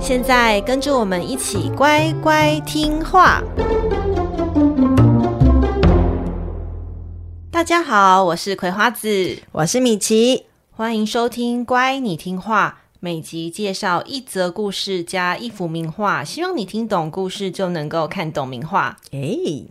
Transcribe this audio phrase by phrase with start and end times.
[0.00, 3.42] 现在跟着我们一起乖乖听话。
[7.50, 12.78] 大家好，我是葵花子，我是米奇，欢迎收听《乖，你听话》。
[13.00, 18.96] 每集介绍一则故事加一幅名画，希望你听懂故事就能够看懂名画。
[19.12, 19.66] 诶。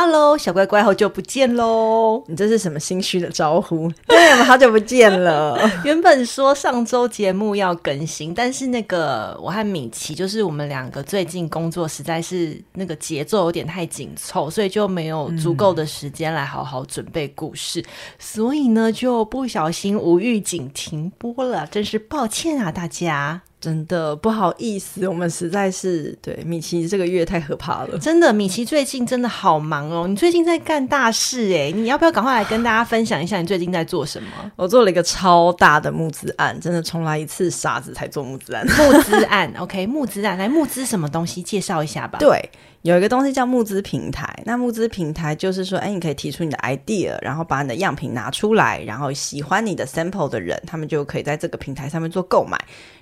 [0.00, 2.22] Hello，小乖乖，好久不见喽！
[2.28, 3.90] 你这是什么心虚的招呼？
[4.06, 5.58] 对，我们好久不见了。
[5.84, 17.84] 原本说上周节目要更新，但是那个我和米奇，就是我们两个最近工作实在是那个节奏有点太紧凑，所以就没有足够的时间来好好准备故事，嗯、
[18.20, 23.42] 所以呢就不小心无预警停播了，真是抱歉啊，大家。
[23.60, 27.98] 真的不好意思，我们实在是对米奇这个月太可怕了。
[27.98, 30.06] 真的，米奇最近真的好忙哦。
[30.06, 34.28] 你最近在干大事哎，你要不要赶快来跟大家分享一下你最近在做什么？
[34.54, 38.64] 我做了一个超大的募资案，真的重来一次傻子才做募资案。
[38.64, 41.42] 募资案， OK，募资案来募资什么东西？
[41.42, 42.20] 介绍一下吧。
[42.20, 42.48] 对，
[42.82, 44.40] 有一个东西叫募资平台。
[44.44, 52.56] 那募资平台就是说，哎，你可以提出你的 idea，然后把你的样品拿出来，然后喜欢你的 sample 的人，他们就可以在这个平台上面做购买。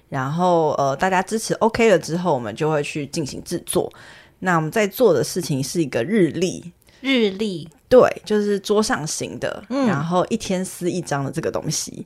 [0.09, 3.93] 然后呃，大家支持 OK 了之后，我们就会去进行制作。
[4.39, 12.05] 那我们在做的事情是一个日历，日历对，就是桌上型的，嗯、然后一天撕一张的这个东西。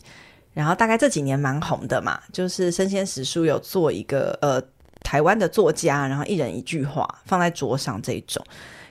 [0.53, 4.61] 然后大概这几年蛮红的嘛，就是生鲜时书有做一个呃
[5.03, 8.45] 台湾的作家，然后一人一句话放在桌上这一种。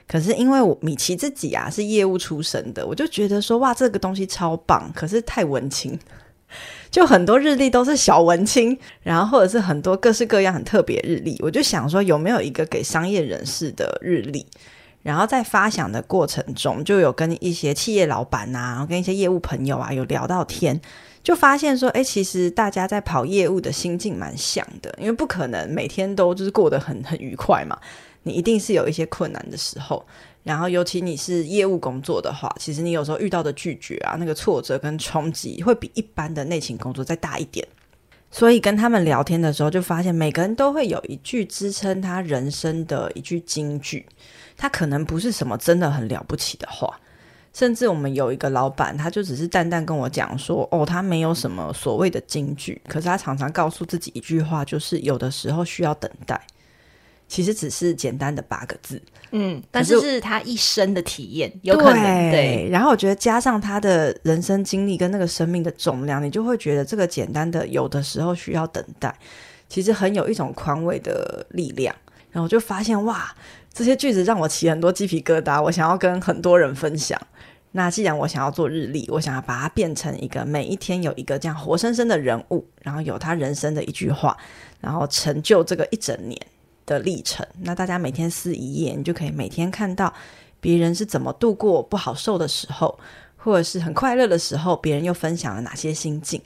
[0.08, 5.98] 可是因为我米奇自己啊是业务出身的，我就觉得说哇，这个东西超棒，可是太文青。
[6.90, 14.44] 就很多日历都是小文青，然后或者是很多各式各样很特别日历，我就想说有没有一个给商业人士的日历？
[15.02, 20.78] 然后在发想的过程中，就有跟一些企业老板啊，跟一些业务朋友啊有聊到天，
[21.22, 27.78] 就发现说，哎，其实大家在跑业务的心境蛮像的，因为不可能每天都就是过得很很愉快嘛，
[28.24, 30.04] 你一定是有一些困难的时候。
[30.42, 37.66] 然后，尤其你是业务工作的话，其实你有时候遇到的拒绝啊，那个挫折跟冲击会比一般的内勤工作再大一点。
[38.30, 44.06] 所以跟他们聊天的时候，就发现每个人都会有一句支撑他人生的一句金句。
[44.56, 46.98] 他可能不是什么真的很了不起的话，
[47.52, 56.40] 甚至我们有一个老板，他就只是淡淡跟我讲说：“哦，他没有什么所谓的金句，可是他常常告诉自己一句话，就是有的时候需要等待。”
[57.30, 62.68] 其实只是简单的八个字，嗯，但是是他一生的体验，有可能对，对。
[62.68, 69.16] 然后我觉得加上他的人生经历跟那个生命的重量，你就会觉得这个简单的有的时候需要等待，
[69.68, 71.94] 其实很有一种宽慰的力量。
[72.32, 73.32] 然后我就发现哇，
[73.72, 77.16] 这些句子让我起很多鸡皮疙瘩，我想要跟很多人分享。
[77.70, 84.36] 那既然我想要做日历，我想要把它变成一个每一天有一个这样活生生的人物，然后有他人生的一句话，
[84.80, 86.36] 然后成就这个一整年
[86.86, 90.12] 的历程，那大家每天撕一页，你就可以每天看到
[90.60, 92.98] 别人是怎么度过不好受的时候，
[93.36, 96.40] 或者是很快乐的时候，别人又分享了哪些心境。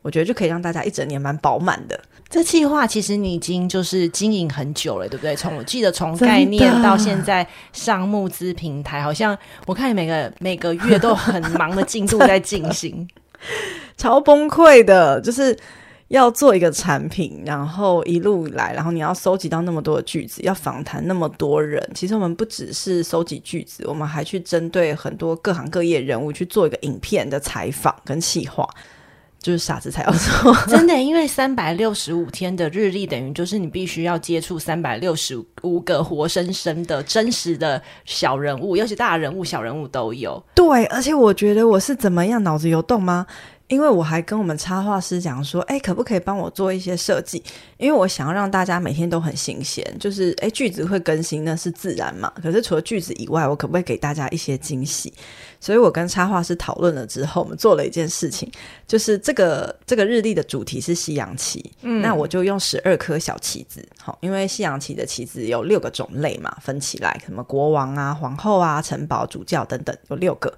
[0.00, 2.00] 我觉得就可以让大家一整年蛮饱满的。
[2.28, 5.36] 这计划其实你已经就是经营很久了，对不对？
[5.36, 13.06] 从我记得从概念到现在上募资平台，好像我看你每个每个月都很忙的进度在进行，
[13.96, 15.56] 超崩溃的，就是。
[16.12, 21.82] 要做一个产品，然后一路来，然后你要收集到那么多的句子，要访谈那么多人。
[21.94, 28.68] 其实我们不只是收集句子，我们还去针对很多各行各业人物去做一个影片的采访跟企划，
[29.40, 30.54] 就是傻子才要做。
[30.68, 40.42] 真的，因为三百六十五天的日历，等于就是你必须要接触三百六十五个活生生的真实的小人物，尤其大人物、小人物都有。
[40.54, 43.26] 对，而且我觉得我是怎么样脑子有洞吗？
[43.72, 47.42] 因为我还跟我们插画师讲说，哎，可不可以帮我做一些设计？
[47.78, 52.30] 因为我想要让大家每天都很新鲜，就是哎，句子会更新那是自然嘛。
[52.42, 55.10] 可是除了句子以外，我可不可以给大家一些惊喜？
[55.58, 58.46] 所以我跟插画师讨论了之后，我们做了一件事情，
[58.86, 70.52] 就是这个这个日历的主题是西洋棋，嗯，那我就用十二颗小棋子，好，因为西洋棋的棋子有六个种类嘛，分起来，什么国王啊、皇后啊、城堡、主教等等，有六个，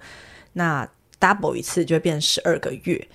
[0.54, 0.84] 那。
[1.24, 3.08] Double 一次就变十二个月，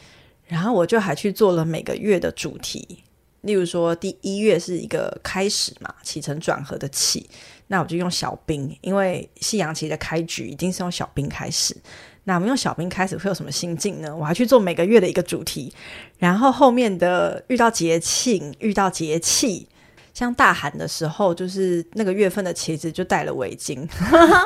[0.48, 3.04] 然后我就还去做了每个月的主题，
[3.42, 7.30] 例如说第一月是一个开始嘛，起承转合的起，
[7.68, 11.78] 那我就用小兵，因为西洋棋的开局一定是用小兵开始。
[12.24, 14.16] 那我们用小兵开始会有什么心境呢？
[14.16, 15.72] 我还去做每个月的一个主题，
[16.18, 19.68] 然后后面的遇到节庆，遇到节气。
[20.20, 23.88] 像大寒的时候，就是那个月份的旗子就戴了围巾，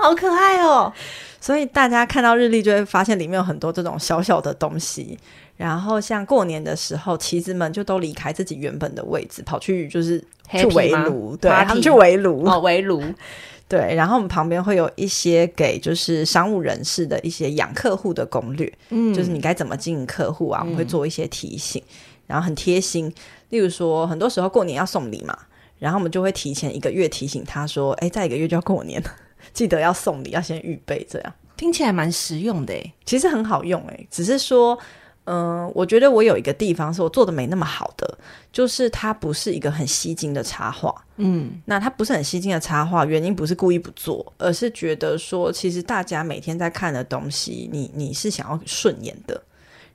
[0.03, 0.93] 好可爱哦。
[1.41, 5.17] 所以大家看到日历就会发现里面有很多这种小小的东西。
[5.57, 13.01] 然后像过年的时候，旗子们就都离开自己原本的位置，跑去就是去围炉，对，他们去围炉哦，围炉。
[13.67, 21.93] 对，然后我们旁边会有一些给就是商务人士的一些养客户的攻略，嗯，就是你该怎么经营客户啊，我们会做一些提醒，嗯、
[22.27, 23.11] 然后很贴心。
[23.49, 25.35] 例如说，很多时候过年要送礼嘛。
[25.83, 29.12] 然后我们就会提前一个月提醒他说：“哎，再一个月就要过年了，
[29.51, 34.07] 记得要送礼，要先预备。”这样听起来蛮实用的诶，其实很好用诶。
[34.09, 34.80] 只是说，
[35.25, 38.18] 嗯、呃，我觉得我有一个地方是我做的没那么好的，
[38.53, 40.95] 就是它不是一个很吸睛的插画。
[41.18, 49.44] 嗯，那它不是很吸睛的插画，原因不是故意不做，而是觉得说，其实大家每天在看的东西，你你是想要顺眼的，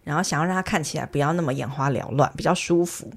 [0.04, 3.10] 然后想要让它看起来不要那么眼花缭乱，比较舒服。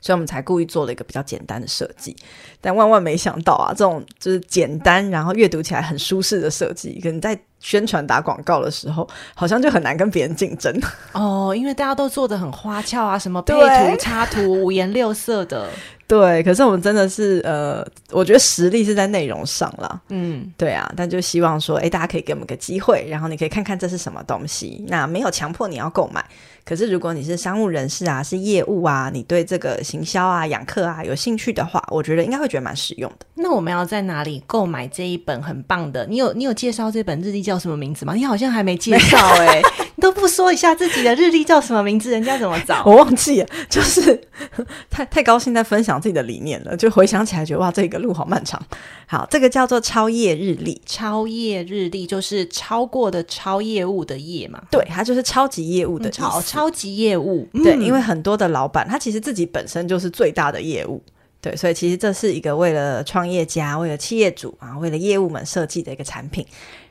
[0.00, 2.16] 所以我们才故意做了一个比较简单的设计，
[2.60, 10.72] 但万万没想到啊，这种就是简单，然后阅读起来很舒适的设计，可能在宣传打广告的时候，好像就很难跟别人竞争。
[11.12, 15.68] 哦，因为大家都做得很花俏啊，什么配图、插图五颜六色的。
[16.08, 20.02] 对，可是我们真的是呃，我觉得实力是在内容上了。
[20.08, 24.82] 嗯，对啊，但就希望说，哎，大家可以给我们个机会，然后你可以看看这是什么东西。
[24.88, 26.24] 那没有强迫你要购买，
[26.64, 33.26] 可是如果你是商务人士啊，是业务啊，你对这个行销啊、养客啊有兴趣的话，我觉得应该会觉得蛮实用的。
[33.34, 36.06] 那我们要在哪里购买这一本很棒的？
[36.06, 38.14] 你有你有介绍这本日历叫什么名字吗？
[38.14, 39.62] 你好像还没介绍哎、 欸，
[39.98, 42.82] 你都不说一下自己的日历叫什么名字，人家怎么找？
[42.86, 44.20] 我忘记了， 就是
[44.88, 46.00] 太太高兴在分享。
[46.00, 48.62] 自己的理念了，就回想起来觉得哇，这个路好漫长。
[49.08, 54.62] 好，这个叫做超业日历，超业日历就是超过的超业务的业嘛？
[54.70, 57.48] 对，它就是超级业务的超、嗯、超级业务。
[57.64, 61.02] 对，因为很多的老板他其实自己本身就是最大的业务，
[61.40, 66.46] 对，所以其实这是一个为了创业家、为了企业主啊、为了业务们设计的一个产品。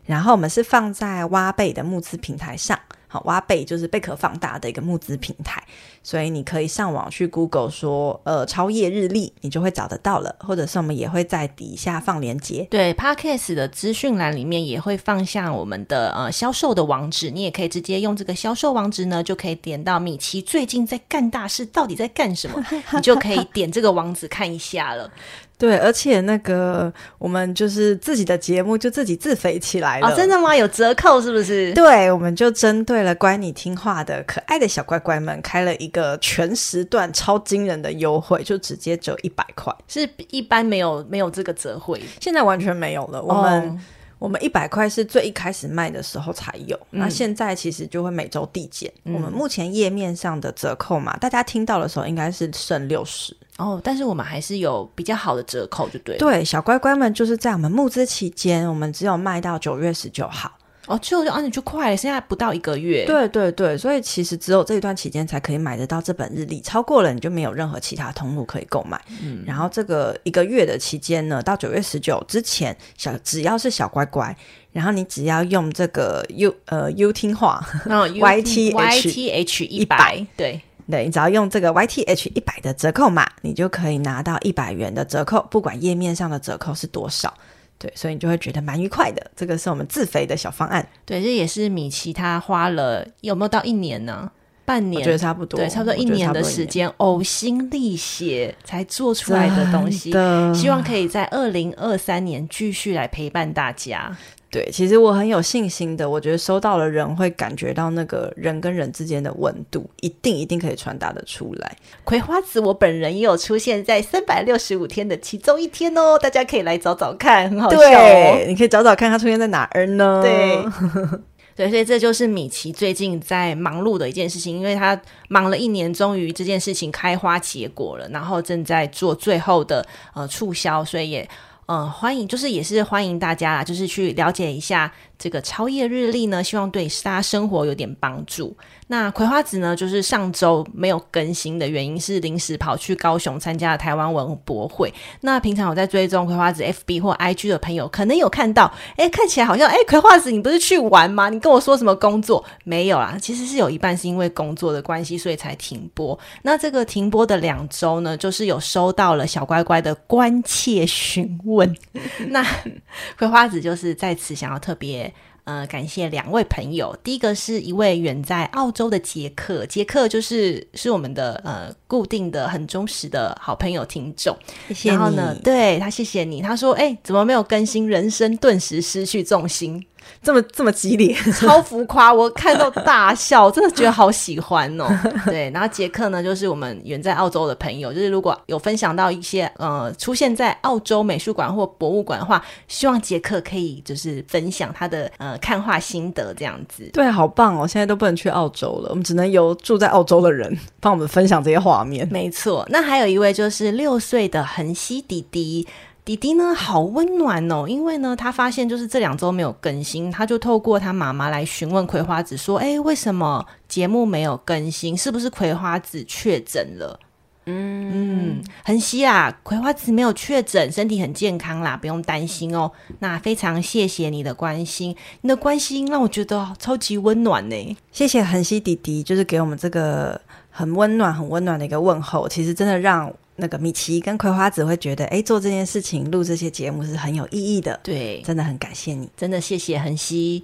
[0.06, 2.78] 然后我们是放在挖贝的募资平台上。
[3.08, 5.64] 好，挖贝就是贝壳放大的一个募资平台，
[6.04, 12.68] 所以你可以上网去 Google 说，呃，超业日历，你就会找得到了，或者是我们也会在底下放链接。
[12.70, 22.64] 对，Podcast 的资讯栏里面也会放下我们的呃销售的网址，你也可以直接用这个销售网址呢，就可以点到米奇最近在干大事，到底在干什么，
[22.94, 25.10] 你就可以点这个网址看一下了。
[25.58, 30.08] 对，而且那个我们就是自己的节目就自己自肥起来了。
[30.08, 30.56] 哦，真的吗？
[30.56, 31.74] 有折扣是不是？
[31.74, 43.20] 对，我们就针对了乖你听话的可爱的小乖乖们，开了一个全时段超惊人的优惠，就直接只有一百块，是一般没有没有这个折惠，现在完全没有了。
[43.24, 43.80] 我们、哦、
[44.20, 48.92] 我们一百块是最一开始卖的时候才有，嗯、那现在其实就会每周递减。
[49.06, 53.36] 嗯、我们目前页面上的折扣嘛，大家听到的时候应该是剩六十。
[53.58, 56.20] 哦，但是我们还是有比较好的折扣，就对了。
[56.20, 60.52] 对，小乖乖们就是在我们募资期间，我们只有卖到九月十九号。
[60.86, 63.04] 哦，就啊，你就快了，现在不到一个月。
[63.06, 68.98] 对对对，所以其实只有这一段期间才可以买得到这本日历，超过了你就没有任何其他通路可以购买。
[69.22, 74.34] 嗯，然后这个一个月的期间呢，到九月十九之前，小只要是小乖乖，
[74.72, 80.62] 然后你只要用这个 U 呃 U 听话，然后 Y T Y T H 一百，对。
[80.90, 87.34] 对，你只要用这个 YTH 一百的折扣码，你就可以拿到一百元的折扣，不管页面上的折扣是多少。
[87.80, 89.30] 对，所以你就会觉得蛮愉快的。
[89.36, 90.88] 这个是我们自肥的小方案。
[91.06, 94.32] 对，这也是米奇他花了有没有到一年呢？
[94.66, 100.12] 半年，我觉得差不多，对，差不多一年的时间，呕心沥血才做出来的东西。
[100.54, 104.18] 希望可以在二零二三年继续来陪伴大家。
[104.50, 106.10] 对，其实我很有信心的。
[106.10, 111.76] 我觉得收到了人会感觉到那个人跟人之间的温度，一定一定可以传达的出来。
[112.06, 117.82] 葵花籽，我本人也有出现在三百六十五天的其中一天哦，大家可以来找找看，很好笑哦。
[117.82, 120.22] 对，你可以找找看它出现在哪儿呢？
[120.24, 120.64] 对，
[121.54, 131.30] 对，所以这就是米奇最近在忙碌的一件事情，因为他忙了一年，终于这件事情开花结果了，然后正在做最后的呃促销，所以也。
[131.68, 138.56] 嗯，欢迎，就是也是欢迎大家啦，就是去了解一下这个超越日历呢，希望对大家生活有点帮助。
[138.88, 144.94] 那葵花籽呢，就是上周没有更新的原因是临时跑去高雄参加了台湾文博会。
[145.22, 151.28] 那平常有在追踪葵花籽 FB 或 IG 的朋友，可能有看到，哎，看起来好像，哎，葵花籽你不是去玩吗？
[151.30, 152.44] 你跟我说什么工作？
[152.64, 156.18] 没有啦，其实是有一半是因为工作的关系，所以才停播。
[156.44, 161.76] 那这个停播的两周呢，就是有收到了小乖乖的关切询问。
[162.30, 162.42] 那
[163.20, 165.14] 葵花籽就是在此想要特别。
[165.48, 166.94] 呃，感谢两位朋友。
[167.02, 174.36] 第一个是一位远在澳洲的杰克，杰克就是是我们的呃固定的、很忠实的好朋友听众。
[174.68, 174.90] 谢谢。
[174.90, 176.42] 然后呢，对他谢谢你。
[176.42, 177.88] 他说：“哎，怎么没有更新？
[177.88, 179.82] 人生顿时失去重心。”
[180.24, 184.88] 这么这么激烈， 超浮夸，我看到大笑，真的觉得好喜欢哦。
[185.26, 196.90] 对，然后杰克呢，就是我们远在澳洲的朋友，就是如果有分享到一些呃出现在澳洲美术馆或博物馆的话，希望杰克可以就是分享他的呃看画心得这样子。
[196.94, 197.68] 对，好棒哦！
[197.68, 202.08] 现在都不能去澳洲了，我们只能由住在澳洲的人帮我们分享这些画面。
[202.12, 205.68] 没错，那还有一位就是六岁的恒熙弟弟。
[206.08, 214.98] 弟弟呢，好温暖哦，因为呢，他发现就是这两周没有更新，他就透过他妈妈来询问葵花子说：“哎，为什么节目没有更新？
[214.98, 216.98] 是不是葵花子确诊了？”
[217.44, 217.92] 嗯
[218.40, 222.72] 嗯，恒熙啊，葵花子没有确诊，身体很健康啦，不用担心哦。
[223.00, 227.78] 那非常谢谢你的关心，你的关心让我觉得超级温暖呢。
[227.92, 233.14] 谢谢恒熙弟弟，就是给我们这个很温暖、很温暖的一个问候，其实真的让。
[233.38, 237.80] 那个米奇跟葵花子会觉得，哎，做这件事情、录这些节目是很有意义的。
[237.84, 240.44] 对，真的很感谢你，真的谢谢恒熙。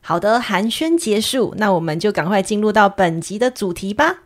[0.00, 4.18] 好的，寒暄结束，那我们就赶快进入到本集的主题吧。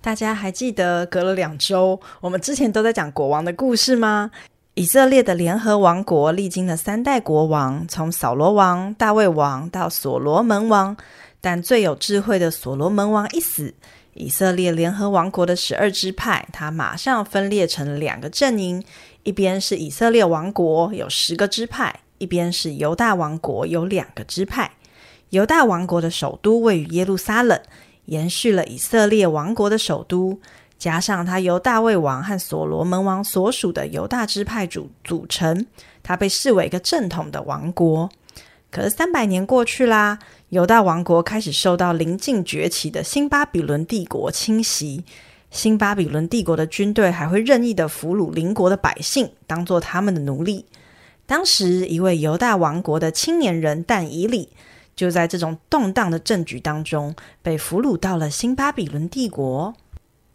[0.00, 4.30] 大家还记得隔了两周，我们之前都在讲国王的故事吗？
[4.74, 10.96] 以色列的联合王国历经了三代国王，从扫罗王、大卫王到所罗门王，
[11.40, 13.72] 但最有智慧的所罗门王一死。
[14.14, 18.82] 以色列联合王国的十二支派，它马上分裂成两个阵营：
[19.24, 24.70] 一边是以色列王国，有十个支派；一边是犹大王国，有两个支派。
[25.30, 27.60] 犹大王国的首都位于耶路撒冷，
[28.04, 30.38] 延续了以色列王国的首都，
[30.78, 35.66] 加上它由大卫王和所罗门王所属的犹大支派组组成，
[36.04, 38.08] 它被视为一个正统的王国。
[38.70, 40.18] 可是三百年过去啦。
[40.54, 45.02] 犹大王国开始受到临近崛起的新巴比伦帝国侵袭，
[45.50, 50.64] 新巴比伦帝国的军队还会任意的俘虏邻国的百姓，当做他们的奴隶。
[51.26, 54.50] 当时，一位犹大王国的青年人但以理，
[54.94, 59.74] 就在这种动荡的政局当中，被俘虏到了新巴比伦帝国。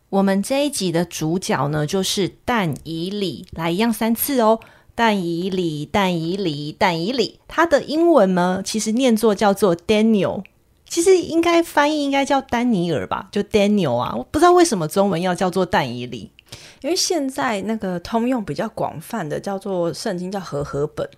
[0.09, 4.59] 我们这一集的主角呢，就是但以理，来一样三次哦。
[4.99, 10.43] 但以理，但以理，但以理，它的英文呢，其实念作叫做 Daniel，
[10.89, 16.29] 其实应该翻译应该叫丹尼尔吧，就 Daniel 啊，我不知道为什么中文要叫做但以理，
[16.81, 21.09] 因为现在那个通用比较广泛的叫做圣经叫和合本，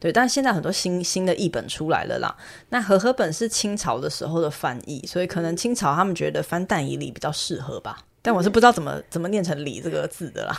[0.00, 2.34] 对，但现在很多新新的译本出来了啦，
[2.70, 7.98] 那和合本是清朝的时候的翻译，所以可能清朝他们觉得翻但以理比较适合吧。
[8.22, 10.58] 但我是不知道怎么怎么念成“理”这个字的啦。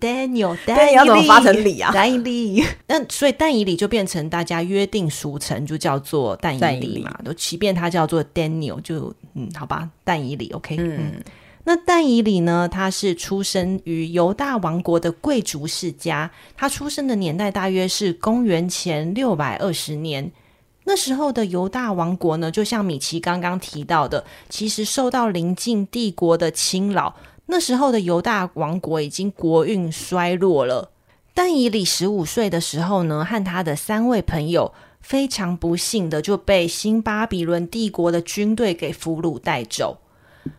[0.00, 1.90] Daniel，但要怎么发成“李”啊？
[1.92, 7.18] 但以理，那所以但以里就变成大家约定俗成，就叫做但以里嘛。
[7.24, 10.96] 都即便他叫做 Daniel，就嗯，好吧，但以里，OK，嗯。
[10.98, 11.22] 嗯
[11.64, 12.66] 那但以里呢？
[12.66, 20.32] 他是出生于犹大王国的贵族世家，他出生的年代大约是公元前六百二十年。
[20.84, 27.14] 那时候的犹大王国呢，就像米奇刚刚提到的，其实受到邻近帝国的侵扰。
[27.50, 30.90] 那时候的犹大王国已经国运衰落了。
[31.34, 39.98] 但以理十五岁的时候呢，和他的三位朋友非常不幸的就被新巴比伦帝国的军队给俘虏带走。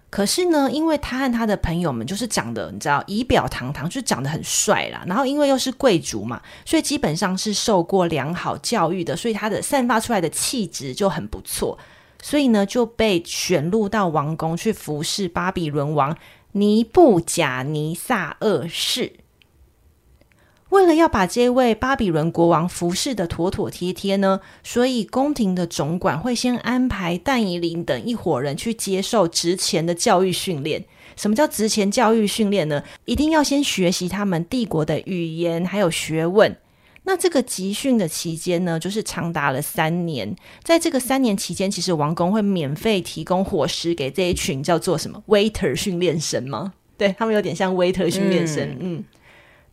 [0.10, 5.04] 可是呢，因为他和他的朋友们就是长得，你知道，仪表堂堂，就长得很帅啦。
[5.06, 11.78] 然后因为又是贵族嘛，所以基本上是受过良好教育的，所以他的散发出来的气质就很不错。
[12.22, 16.18] 所以呢，就被选入到王宫去服侍巴比伦王
[16.60, 19.14] 尼布甲尼撒二世。
[20.68, 30.84] 为了要把这位巴比伦国王服侍的妥妥帖帖呢，所以宫廷的总管会先安排但以林等一伙人去接受职前的教育训练。
[31.16, 32.84] 什么叫职前教育训练呢？
[33.06, 36.58] 一定要先学习他们帝国的语言还有学问。
[37.10, 40.36] 那这个集训的期间呢，就是长达了三年。
[40.62, 46.72] 在这个三年期间，其实王宫会免费提供伙食给这一群叫做什么 waiter 训练生吗？
[47.00, 48.98] 对，他们有点像 waiter 训练生，嗯。
[48.98, 49.04] 嗯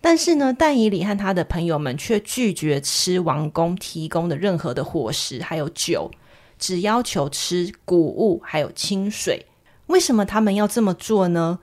[0.00, 6.10] 但是呢，但以理和他的朋友们却拒绝吃王宫提供的任何的伙食，还有酒，
[6.58, 9.44] 只要求吃谷物还有清水。
[9.88, 11.58] 为什么他们要这么做呢？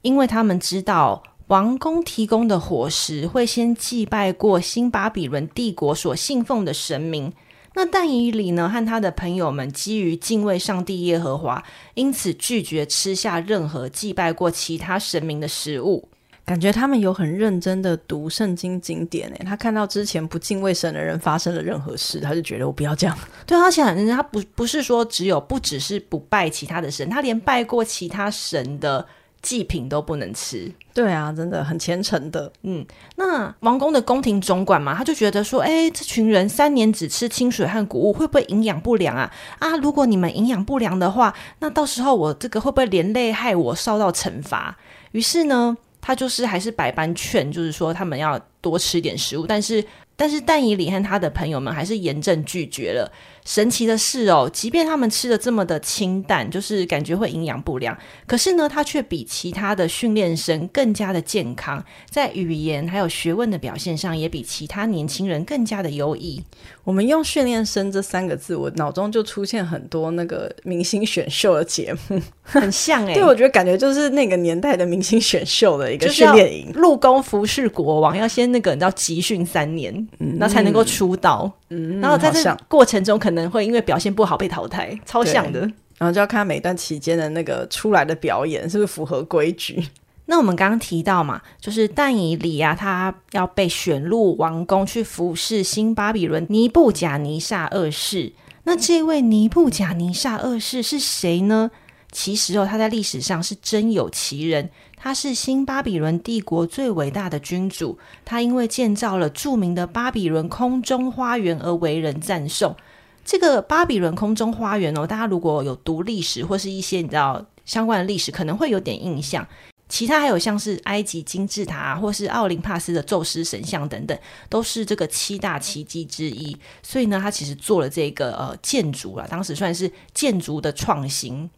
[0.00, 7.30] 因为他们知道王宫提供的伙食会先祭拜过新巴比伦帝国所信奉的神明。
[7.74, 16.08] 那但以理呢，和他的朋友们基于敬畏上帝耶和华，因此拒绝吃下任何祭拜过其他神明的食物。
[16.46, 23.14] 感觉他们有很认真的读圣经经典诶，他看到之前不敬畏神的人发生了任何事，他就觉得我不要这样。
[23.46, 29.06] 对，他想，他不不是说只有不只是不拜其他的神，他连拜过其他神的
[29.42, 30.72] 祭品都不能吃。
[30.94, 32.50] 对啊，真的很虔诚的。
[32.62, 39.30] 嗯，那王宫的宫廷总管嘛，他就觉得说，哎，这群人三年只吃清水和谷物，会不会营养不良啊？
[39.58, 44.78] 啊，如果你们营养不良的话，那到时候我这个会不会连累害我受到惩罚？
[45.10, 45.76] 于是呢。
[46.04, 49.84] 他就是还是百般劝，就是说他们要多吃点食物，但是
[50.16, 53.08] 但是但以里和他的朋友们还是严正拒绝了。
[53.44, 57.96] 神奇的是哦，即便他们吃的这么的清淡，就是感觉会营养不良，
[58.26, 66.42] 可是呢，他却比其他的训练生更加的健康，在语言还有学问的表现上，也比其他年轻人更加的优异。
[66.84, 73.14] 我们用“训练生”这三个字，我脑中就出现很多那个明星选秀的节目，很像哎、 欸。
[73.14, 81.50] 对，我觉得感觉就是那个年代的明星选秀的一个训练营，入宫服侍国王，要先那个你知道集训三年，嗯，然后才能够出道。
[81.68, 85.60] 嗯，然后在这过程中可能会因为表现不好被淘汰，超像的。
[85.98, 89.86] 然后就要看每段期间的那个出来的表演是不是符合规矩。
[90.26, 98.32] 那我们刚刚提到嘛，就是但以里啊，他要被选入王宫去服侍新巴比伦尼布贾尼撒二世。
[98.64, 101.70] 那这位尼布贾尼撒二世是谁呢？
[102.10, 104.70] 其实哦，他在历史上是真有其人。
[104.96, 112.76] 他是新巴比伦帝国最伟大的君主，他因为建造了著名的巴比伦空中花园而为人赞颂。
[113.24, 119.46] 这个巴比伦空中花园哦，大家如果有读历史或是一些你知道相关的历史，可能会有点印象。
[119.88, 126.56] 其他还有像是埃及金字塔，或是奥林帕斯的宙斯神像等等，都是这个七大奇迹之一。
[126.82, 131.50] 所以呢，他其实做了这个呃建筑啊，当时算是建筑的创新。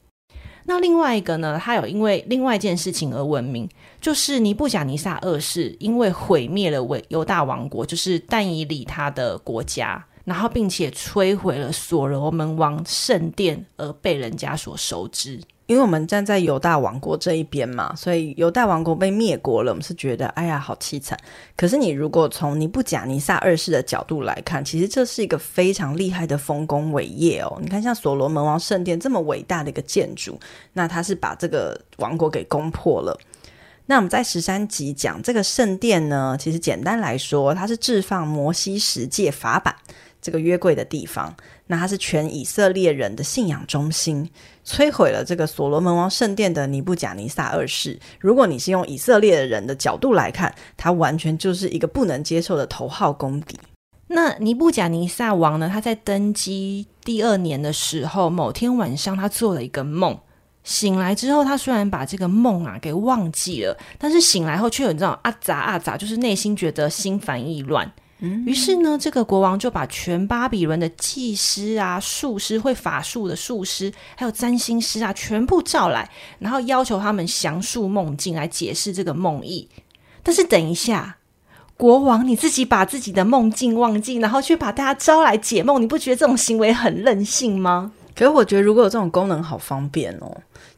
[0.64, 3.68] 那另外一个呢，他有因为另外一件事情而闻名，
[4.00, 15.40] 就是尼布甲尼撒二世因为毁灭了犹犹大王国，就是但以理他的国家，然后并且摧毁了所罗门王圣殿而被人家所熟知。
[15.66, 21.18] 因为我们站在犹大王国这一边嘛，所以犹大王国被灭国了，我们是觉得哎呀好凄惨。
[21.56, 27.58] 可是你如果从尼布甲尼撒二世的角度来看，其实这是一个非常厉害的丰功伟业哦。
[27.62, 30.38] 你看，像所罗门王圣殿这么伟大的一个建筑，
[30.74, 33.18] 那他是把这个王国给攻破了。
[33.86, 39.74] 那我们在十三集讲这个圣殿呢，其实简单来说，它是置放摩西十诫法版
[40.24, 41.36] 这个约柜的地方。
[41.66, 44.28] 那它是全以色列人的信仰中心。
[44.64, 53.58] 摧毁了这个所罗门王圣殿的尼布甲尼撒二世，如果你是用以色列人的角度来看，他完全就是一个不能接受的头号公敌。
[54.06, 55.68] 那尼布甲尼撒王呢？
[55.70, 60.18] 他在登基第二年的时候，某天晚上他做了一个梦，
[60.62, 67.92] 醒来之后，他虽然把这个梦啊给忘记了，但是醒来后却有这种啊杂啊杂，就是内心觉得心烦意乱。
[68.46, 76.08] 于是呢，这个国王就把全巴比伦的祭师啊、术师会法术的术师，还有占星师啊，全部召来，
[76.38, 79.68] 然后要求他们详述梦境来解释这个梦意。
[80.22, 81.18] 但是等一下，
[81.76, 87.92] 国王你自己把自己的梦境忘记，然后却把大家招来解梦，你不觉得这种行为很任性吗？
[88.14, 90.32] 可是我觉得如果有这种功能，好方便哦。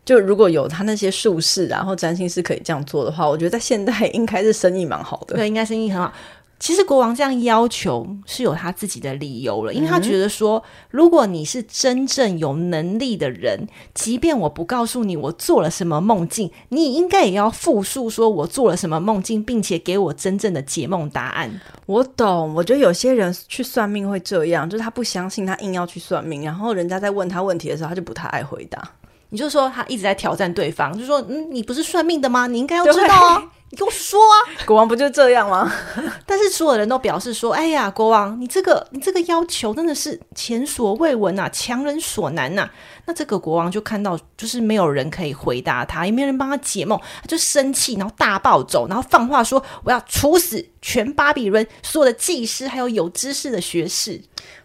[0.06, 5.36] 就如果有他那些术士，然后占星师可以这样做的话，我觉得在现代应该是生意蛮好的。
[5.36, 6.12] 对，应该生意很好。
[6.58, 21.60] 其实国王这样要求是有他自己的理由了，因为他觉得说，如果你是真正有能力的人，即便我不告诉你我做了什么梦境，你应该也要复述说我做了什么梦境，并且给我真正的解梦答案。
[21.84, 28.82] 我懂，我觉得有些人去算命会这样，就是他不相信，他硬要去算命，然后人家在问他问题的时候，他就不太爱回答。
[29.28, 32.46] 你就说他一直在挑战对方，就说嗯，你不是算命的吗？
[32.46, 33.42] 你应该要知道啊。
[33.76, 35.70] 你跟我说啊，国王不就这样吗？
[36.24, 42.70] 但是所有人都表示说：“哎呀，国王，你这个你这个要求真的是前所未闻啊，强人所难呐、啊。”
[43.06, 54.20] 那这个国王就看到，就是没有人可以回答他，也没有人帮他解梦，他就生气，然后大暴走，然后放话说：“我要处死全巴比伦所有的祭师，还有有知识的学士。”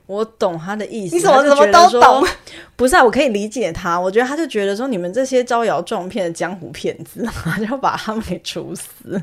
[0.07, 2.27] 我懂他的意思，你怎么怎么都懂？
[2.75, 3.97] 不是啊，我可以理解他。
[3.97, 7.25] 我觉得他就觉得说，你们这些招摇撞骗的江湖骗子，
[7.59, 9.21] 就要把他们给处死。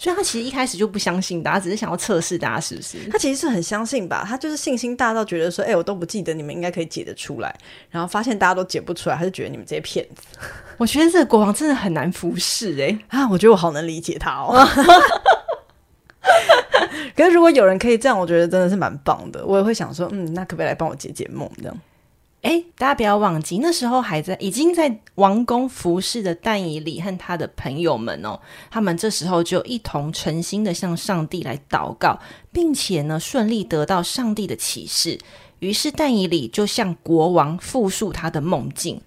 [0.00, 2.96] 所以他其实一开始就不相信大家，只是想要测试大家是不是？
[3.10, 7.54] 他其实是很相信吧，他就是信心大到觉得说，哎、欸，我都不记得，你们应该可以解得出来。
[7.90, 10.22] 然后发现大家都解不出来，他就觉得你们这些骗子。
[10.78, 13.28] 我觉得这个国王真的很难服侍哎、欸、啊！
[13.28, 14.56] 我觉得我好能理解他哦。
[17.14, 19.44] 可是如果有人可以这样，我觉得真的是蛮棒的。
[19.44, 21.76] 我也会想说，嗯，那可不可以来帮我解解梦这样？
[22.42, 32.18] 哎，大家不要忘记，那时候还在已经在王宫服侍的但以理和他的朋友们哦，他们这时候就一同诚心的向上帝来祷告，
[32.50, 35.18] 并且呢顺利得到上帝的启示。
[35.58, 39.02] 于是但以理就向国王复述他的梦境。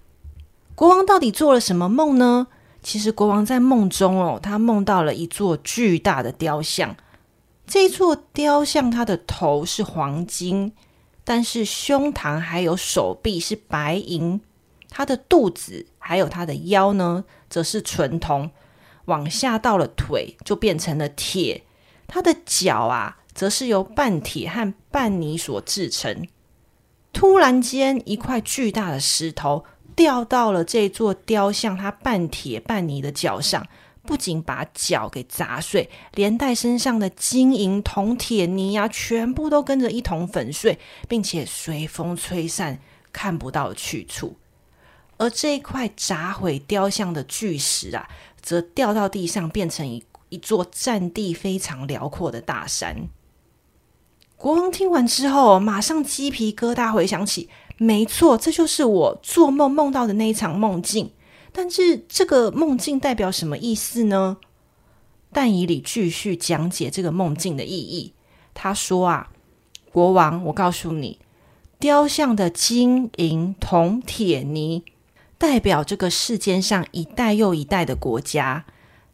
[0.76, 2.46] 国王到底做了什么梦呢？
[2.84, 6.94] 其实国王在梦中哦，他梦到了一座巨大的雕像，
[7.66, 10.72] 这座雕像它的头是黄金。
[11.24, 14.40] 但是胸膛还有手臂是白银，
[14.90, 18.50] 他的肚子还有他的腰呢，则是纯铜，
[19.06, 21.64] 往下到了腿就变成了铁，
[22.06, 26.28] 他的脚啊，则是由半铁和半泥所制成。
[27.12, 29.64] 突然间，一块巨大的石头
[29.96, 33.66] 掉到了这座雕像，它半铁半泥的脚上。
[34.06, 42.78] 不仅把脚给砸碎，连带身上的金银铜铁泥啊，全部都跟着一同粉碎，并且随风吹散，
[43.12, 44.36] 看不到去处。
[45.16, 48.08] 而这一块砸毁雕像的巨石啊，
[48.42, 53.08] 则掉到地上，变成一一座占地非常辽阔的大山。
[54.36, 61.12] 国王听完之后，马上鸡皮疙瘩，回想起，没错，这就是我做梦梦到的那一场梦境。
[61.56, 64.38] 但是这个梦境代表什么意思呢？
[65.32, 68.12] 但以理继续讲解这个梦境的意义。
[68.52, 69.30] 他说啊，
[69.92, 71.20] 国王，我告诉你，
[71.78, 74.82] 雕像的金银铜铁泥
[75.38, 78.64] 代表这个世间上一代又一代的国家。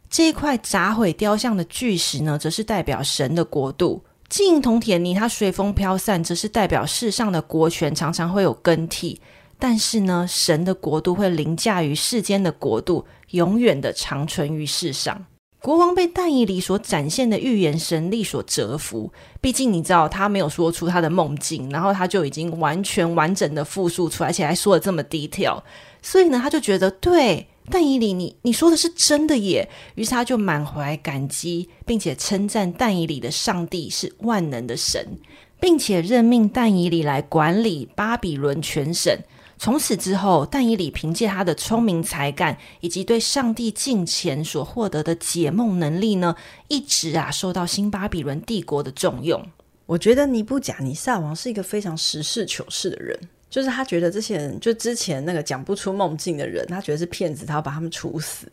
[0.09, 4.03] 这一块砸毁雕像的巨石呢，则是代表神的国度。
[4.27, 9.21] 金银铜铁泥它随风飘散，则是代表世上的国权常常会有更替。
[9.61, 15.27] 但是呢，神的国度会凌驾于世间的国度，永远的长存于世上。
[15.61, 25.61] 国王被但以理所展现的预言神力所折服，毕竟你知道他没有说出他的梦境，然后他就已经完全完整的复述出来，而且还说的这么 detail，
[26.01, 29.69] 所以呢，他就觉得对，但以理你你说的是真的耶。
[29.93, 35.19] 于是他就满怀感激，并且称赞但以理的上帝是万能的神，
[35.59, 39.15] 并且任命但以理来管理巴比伦全省。
[39.63, 46.35] 从此之后，但以理凭借他的聪明才干以及对上帝敬虔所获得的解梦能力呢，
[46.67, 49.39] 一直啊受到新巴比伦帝国的重用。
[49.85, 53.15] 我觉得尼布甲尼撒王是一个非常实事求是的人，
[53.51, 58.51] 就是他觉得这些人，就之前那个讲不出梦境的人，他觉得是骗子，他要把他们处死。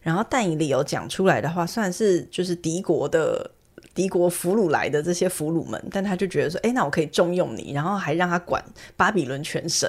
[0.00, 3.50] 然后但以理有讲出来的话，算是就是敌国的
[3.94, 8.64] 敌国俘虏来的这些俘虏们，但他就觉得说，哎，那我可以重用你，然后还让他管
[8.96, 9.86] 巴比伦全省。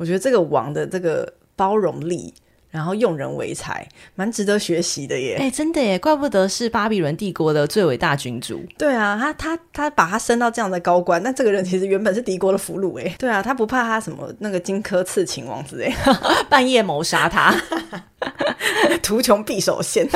[0.00, 2.32] 我觉得这个王的这个包容力，
[2.70, 5.36] 然后用人为才，蛮值得学习的耶！
[5.38, 8.64] 哎，真的耶，怪不得是巴比伦帝国的最伟大君主。
[8.78, 13.14] 对啊，他他他把他升到这样的高官，那这个人其实原本是敌国的俘虏哎。
[13.18, 15.92] 对啊，他不怕他什么那个荆轲刺秦王之类，
[16.48, 17.54] 半夜谋杀他，
[19.04, 20.08] 图穷匕首现。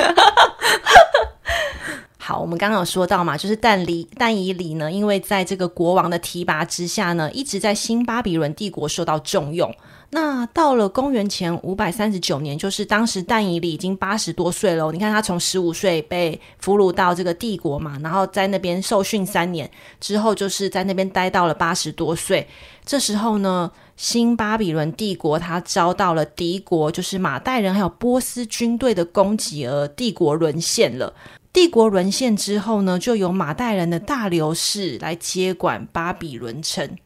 [2.27, 9.71] 好，我们刚刚有说到嘛，就是但以但以理呢，因为在这个国王的提拔之下呢，一直在新巴比伦帝国受到重用。
[10.09, 14.91] 那到了公元前五百三十九年，就是当时但以理已经八十多岁了。
[14.91, 22.49] 你看他从十五岁被俘虏到这个帝国嘛，然后在那边受训三年之后，就是在那边待到了八十多岁。
[22.87, 31.13] 这时候呢，新巴比伦帝国他遭到了敌国，就是马代人还有波斯军队的攻击，而帝国沦陷了。
[31.55, 36.99] 帝国沦陷之后呢，就由马代人的大流士来接管巴比伦城。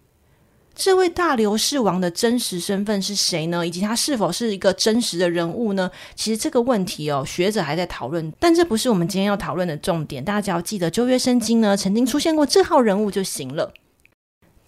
[0.74, 3.66] 这位大流士王的真实身份是谁呢？
[3.66, 5.90] 以及他是否是一个真实的人物呢？
[6.14, 10.24] 其实这个问题哦，学者还在讨论，但这不是我们今天要讨论的重点。
[10.24, 13.70] 大家只要记得旧约圣经呢，曾经出现过这号人物就行了。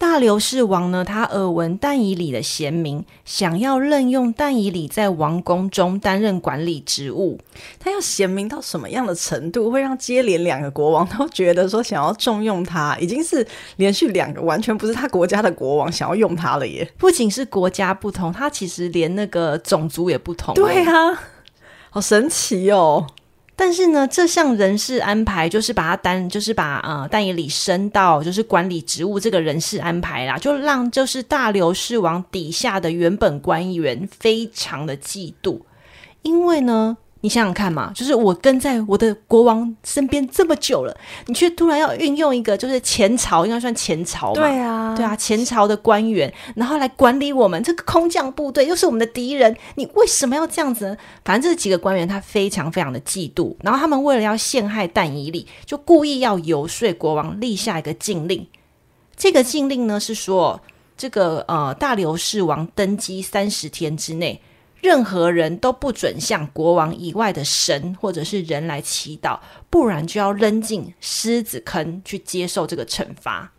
[0.01, 7.37] 大流士王呢，他耳闻但以理的贤明，想要任用但以理在王宫中担任管理职务。
[7.79, 12.97] 他要贤明到什么样的程度，会让接连两个国王都觉得说想要重用他？
[12.97, 16.91] 已经是连续两个完全不是他国家的国王想要用他了耶！
[16.97, 20.55] 不仅是国家不同，他其实连那个种族也不同。
[20.55, 21.21] 对啊，
[21.91, 23.05] 好神奇哦！
[23.55, 35.59] 但是呢，这项人事安排就是把他单，就是把呃但以理升到就是管理职务这个人事安排啦，就让就是大刘氏王底下的原本官员非常的嫉妒，
[36.23, 44.41] 因为呢，你想想看嘛，就是我跟在我的国王身边这么久了，你却突然要运用一个就是前朝，应该算前朝嘛？
[44.41, 50.97] 对啊，对啊，前朝的官员，然后来管理我们这个空降部队，又是我们的敌人，你为什么要这样子呢？
[51.23, 58.47] 反正这几个官员他非常非常的嫉妒，然后他们为了要陷害但以理，就故意要游说国王立下一个禁令。
[59.15, 60.59] 这个禁令呢是说，
[60.97, 64.41] 这个呃大流士王登基三十天之内。
[64.81, 69.39] 任何人都不准向国王以外的神或者是人来祈祷，
[69.69, 73.51] 不然就要扔进狮子坑去接受这个惩罚。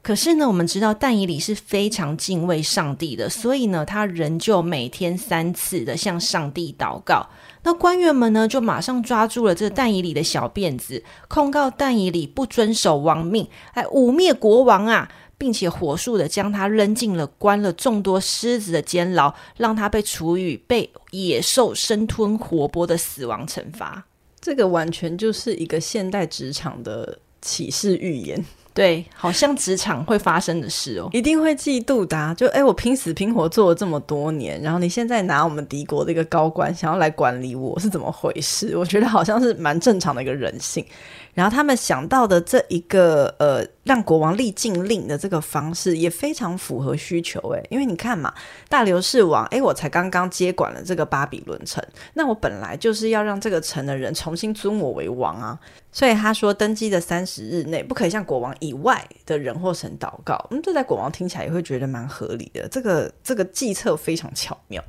[0.00, 7.26] 可是呢，我们知道但以理是非常敬畏上帝的，所以呢，他仍旧每天三次的向上帝祷告。
[7.64, 15.10] 那官员们呢，就马上抓住了这但以理的小辫子，控告但以理不遵守王命，来污蔑国王啊！
[15.38, 24.04] 并且火速的将他扔进了关了众多狮子的监牢，让他被处以被野兽生吞活剥的死亡惩罚。
[24.40, 28.44] 这个完全就是一个现代职场的启示预言。
[28.78, 32.32] 对，好像职场会发生的事哦，一定会嫉妒的啊。
[32.32, 38.76] 就哎，我拼死拼活做了这么多年，然后你现在拿我们敌国的一个高官想要来管理我，是怎么回事？
[38.76, 40.86] 我觉得好像是蛮正常的一个人性。
[41.34, 48.32] 然后他们想到的这一个呃，让国王立禁令的这个方式也非常符合需求诶，因为你看嘛，
[48.68, 55.56] 大流士王，诶，我才刚刚接管了这个巴比伦城，那我本来就是要让这个城的人重新尊我为王啊，
[55.90, 64.82] 所以他说登基的三十日内不可以向国王以外的人或神祷告，嗯，这在国王听起来也会觉得蛮合理的，这个这个计策非常巧妙。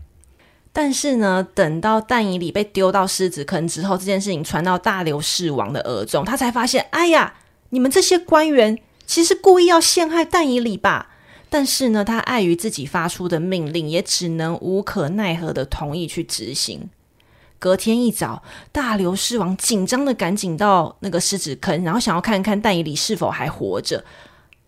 [0.71, 7.33] 但是呢，等到但以理被丢到狮子坑之后，这件事情传到大流士王的耳中，他才发现，哎呀，
[7.69, 11.09] 你们这些官员其实故意要陷害但以理吧？
[11.49, 16.87] 但是呢，他碍于自己发出的命令，也只能无可奈何的同意去执行。
[17.59, 18.41] 隔天一早，
[18.71, 24.03] 大流狮王紧张的赶紧到那个狮子坑，然后想要看看但以里是否还活着。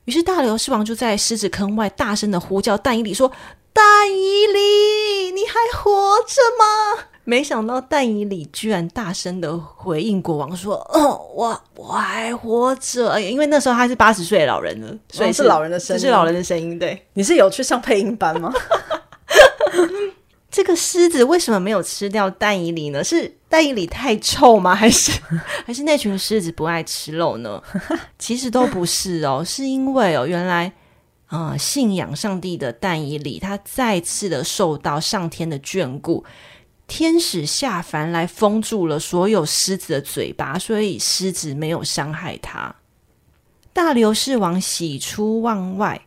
[0.05, 3.31] 于是大流狮王就在狮子坑外大声的呼叫但以里说。
[3.73, 5.89] 但以里，你还活
[6.27, 7.05] 着吗？
[7.23, 16.77] 没想到但以里居然大声的回应国王说：“哦，我我还活着。”因为那时候他是八十岁的老人了，所以是老人的声音，是老人的声音。
[16.77, 18.51] 对，你是有去上配音班吗？
[20.51, 23.01] 这个狮子为什么没有吃掉蛋以里呢？
[23.03, 24.75] 是蛋以里太臭吗？
[24.75, 25.11] 还是
[25.65, 27.63] 还是那群狮子不爱吃肉呢？
[28.19, 30.73] 其实都不是哦，是因为哦，原来。
[31.27, 36.25] 啊、呃，信仰上帝的蛋以里，他再次的受到上天的眷顾，
[36.87, 42.75] 天使下凡来封住了所有狮子的嘴巴，所以狮子没有伤害他。
[43.71, 46.01] 大流士王喜出望外，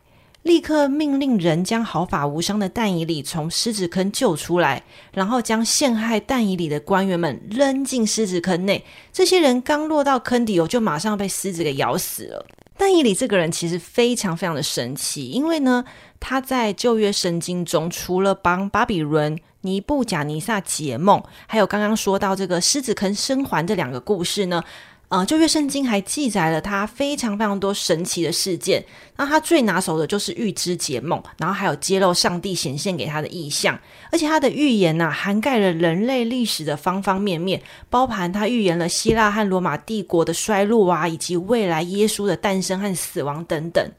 [0.45, 8.85] 立刻命令人将毫发无伤的但以理从狮子坑救出来，然后将陷害但以理的官员们扔进狮子坑内。
[9.11, 12.45] 这些人刚落到坑底，哦，就马上被狮子给咬死了。
[12.77, 15.83] 但以理这个人其实非常非常的神奇，因为呢，
[16.19, 24.63] 他在旧约圣经中，除了帮巴比伦、尼布甲尼撒解梦，还有刚刚说到这个狮子坑生还这两个故事呢。
[25.07, 28.83] 呃，旧约圣经还记载了他非常非常多神奇的事件。
[29.17, 33.79] 那他最拿手的就是预知解梦，然后还有揭露上帝显现给他的意象。
[34.11, 43.91] 而且他的预言呢、涵盖了人类历史的方方面面，包含他预言了希腊和罗马帝国的衰落啊，以及未来耶稣的诞生和死亡等等。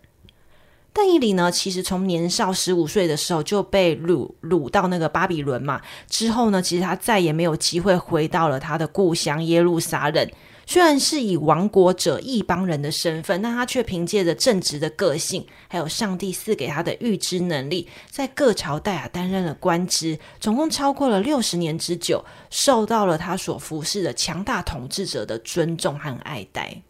[0.92, 10.28] 但以理呢，其实从年少十五岁的时候就被掳掳到那个巴比伦嘛，之后呢，其实他再也没有机会回到了他的故乡耶路撒冷。
[10.68, 26.82] 虽然是以亡国者异邦人的身份，但他却凭借着正直的个性，还有上帝赐给他的预知能力，在各朝代啊担任了官职，总共超过了六十年之久，受到了他所服侍的强大统治者的尊重和爱戴。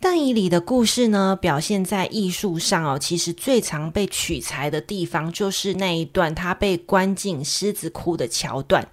[0.00, 8.88] 但以里的故事呢，表现在艺术上哦，其实最常被取材的地方，就是那一段他被关进狮子窟的桥段。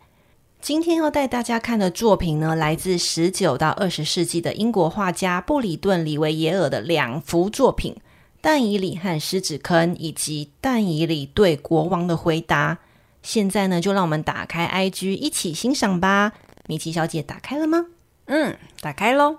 [0.61, 7.93] 今天要带大家看的作品呢，来自十九到二十世纪的英国画家布里顿·李维耶尔的两幅作品
[8.41, 12.75] 《但以里和狮子坑》以及《但以里对国王的回答》。
[13.23, 16.33] 现在呢，就让我们打开 IG 一起欣赏吧。
[16.67, 17.85] 米奇小姐打开了吗？
[18.25, 19.37] 嗯，打开喽。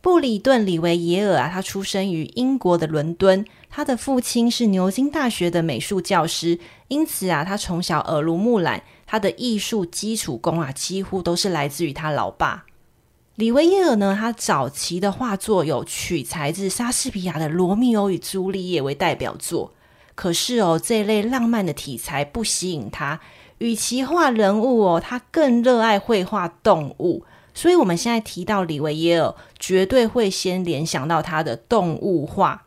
[0.00, 8.82] 布里顿·李维耶尔啊，他出生于英国的伦敦，他的父亲是牛津大学的美术教师，因此啊，他从小耳濡目染。
[9.12, 12.64] 他的艺术基础功啊，几乎都是来自于他老爸。
[13.34, 19.74] 李维耶尔呢，他早期的画作有取材自莎士比亚的《罗密欧与朱丽叶》为代表作。
[20.14, 23.20] 可是哦，这一类浪漫的题材不吸引他，
[23.58, 27.26] 与其画人物哦，他更热爱绘画动物。
[27.52, 32.64] 所以，我们现在提到李维耶尔，绝对会先联想到他的动物画。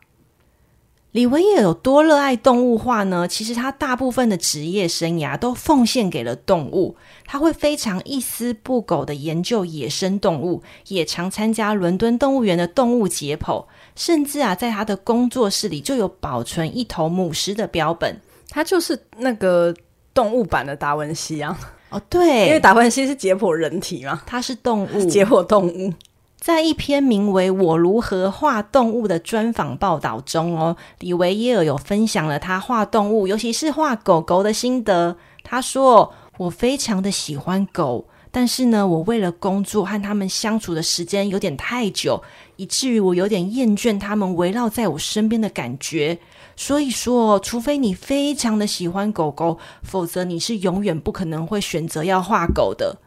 [1.16, 3.26] 李维也有多热爱动物画呢？
[3.26, 6.98] 其实他大部分的职业生涯都奉献给了动物。
[7.26, 13.64] 他会非常一丝不苟的研究野生动物，也常参加伦敦动物园的动物解剖，
[13.96, 18.20] 甚至啊，在他的工作室里就有保存一头母狮的标本。
[18.50, 19.74] 他就是那个
[20.14, 21.58] 动物版的达文西啊！
[21.92, 25.94] 哦，对，因为达文西是解剖人体嘛，他是动物， 解剖动物。
[26.46, 35.18] 在一篇名为《我如何画动物》的专访报道中，哦，李维耶尔有分享了他画动物，尤其是画狗狗的心得。
[35.44, 42.22] 他说：“我非常的喜欢狗，但是呢，我为了工作和他们相处的时间有点太久，
[42.58, 46.20] 以至于我有点厌倦他们围绕在我身边的感觉。
[46.56, 53.00] 所以说，除非你非常的喜欢狗狗，否则你是永远不可能会选择要画狗的。”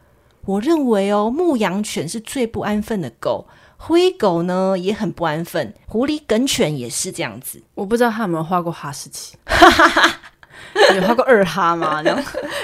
[0.49, 7.63] 我认为哦，牧羊犬是最不安分的狗，灰狗呢也很不安分，狐狸梗犬也是这样子。
[7.75, 9.37] 我不知道他有没有画过哈士奇，
[10.97, 12.03] 有画过二哈吗？
[12.03, 12.19] 这样，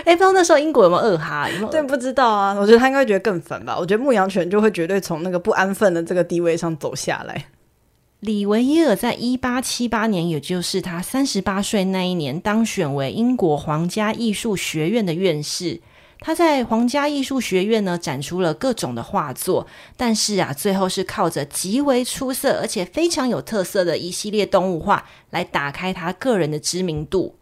[0.07, 1.47] 哎，不知道那时候英国有没有二哈？
[1.51, 1.69] 有没有？
[1.69, 2.55] 对，不知道啊。
[2.59, 3.77] 我觉得他应该觉得更烦吧。
[3.79, 7.49] 我觉得牧羊犬就会绝对从那个不安分的这个地位上走下来。
[8.21, 15.83] 李维耶尔在一八七八年，也就是他三十八岁那一年，当选为英国皇家艺术学院的院士。
[16.27, 27.35] 他在皇家艺术学院呢，展出了各种的画作，但是啊，最后是靠着极为出色而且非常有特色的一系列动物画来打开他个人的知名度。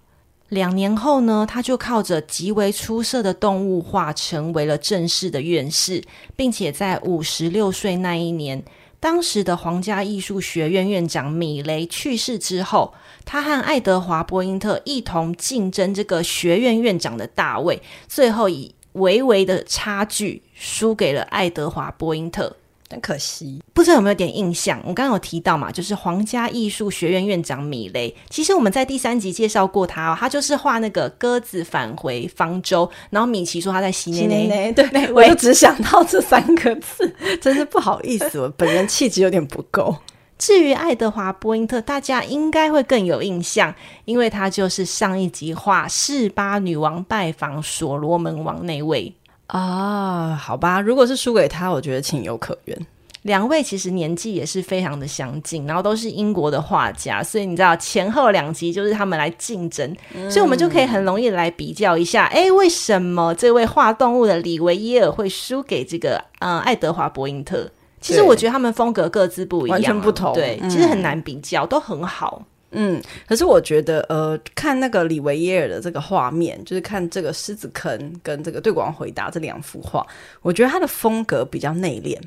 [0.49, 6.03] 两年后呢，他就靠着极为出色的动物画成为了正式的院士，
[6.35, 8.65] 并且在五十六岁那一年，
[9.03, 12.95] 当时的皇家艺术学院院长米雷去世之后。
[13.25, 22.57] 他和爱德华·波因特一同竞争这个学院院长的大位，最后以微微的差距输给了爱德华·波因特。
[22.93, 24.79] 很可惜，不知道有没有点印象？
[24.85, 28.15] 我刚刚有提到嘛，就是皇家艺术学院院长米雷。
[28.29, 34.73] 其实我们在第三集介绍过他哦，他就是画那个鸽子返回方舟，然后米奇说他在西内内。
[34.73, 39.97] 对，对我就只想到这三个字， 真是不好意思，我本人气质有点不够。
[40.39, 43.73] 至于爱德华·波因特，大家应该会更有印象，
[44.05, 49.15] 因为他就是上一集画示巴女王拜访所罗门王那位
[49.59, 50.35] 啊。
[50.35, 52.87] 好吧，如果是输给他，我觉得情有可原。
[53.23, 67.71] 两位其实年纪也是非常的相近，然后都是英国的画家，所以你知道前后两集就是他们来竞争，嗯、所以我们就可以很容易来比较一下，哎，为什么这位画动物的李维耶尔会输给这个嗯、呃、爱德华·伯因特？
[68.01, 70.33] 其实我觉得他们风格各自不一样，完全不同。
[70.33, 72.43] 对，嗯、其实很难比较，都很好。
[72.73, 80.07] 嗯，可是我觉得，呃，看那个李维耶尔的这个画面，就是看这个狮子坑跟这个对国王回答这两幅画，
[80.41, 82.19] 我觉得他的风格比较内敛。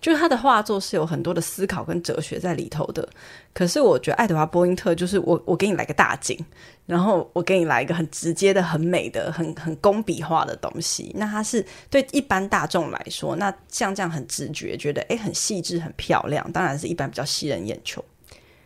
[0.00, 3.08] 就是他的画作是有很多的思考跟哲学在里头的，
[3.54, 6.38] 可是我觉得爱德华波因特就是我，我给你来个大景，
[6.84, 11.10] 然后我给你来一个很直接的、很美的、很很工笔画的东西。
[11.14, 18.04] 那他是对一般大众来说，那像这样很直觉，觉得诶很细致、很漂亮，当然是一般比较吸人眼球。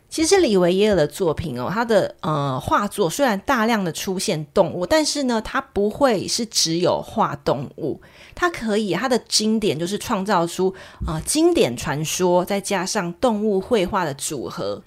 [0.09, 8.01] 其实李维耶尔的作品哦，他的呃画作虽然大量的出现动物，但是呢，他不会是只有画动物，
[8.35, 10.75] 他可以他的经典就是创造出
[11.07, 14.83] 啊、呃、经典传说，再加上动物绘画的组合，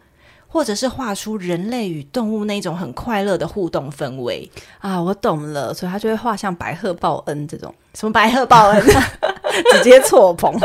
[0.47, 8.83] 或者是画出人类与动物那种很快乐的互动氛围啊，我懂了，所以他就会画像白鹤报恩这种，什么白鹤报恩，
[9.71, 10.59] 直接错棚。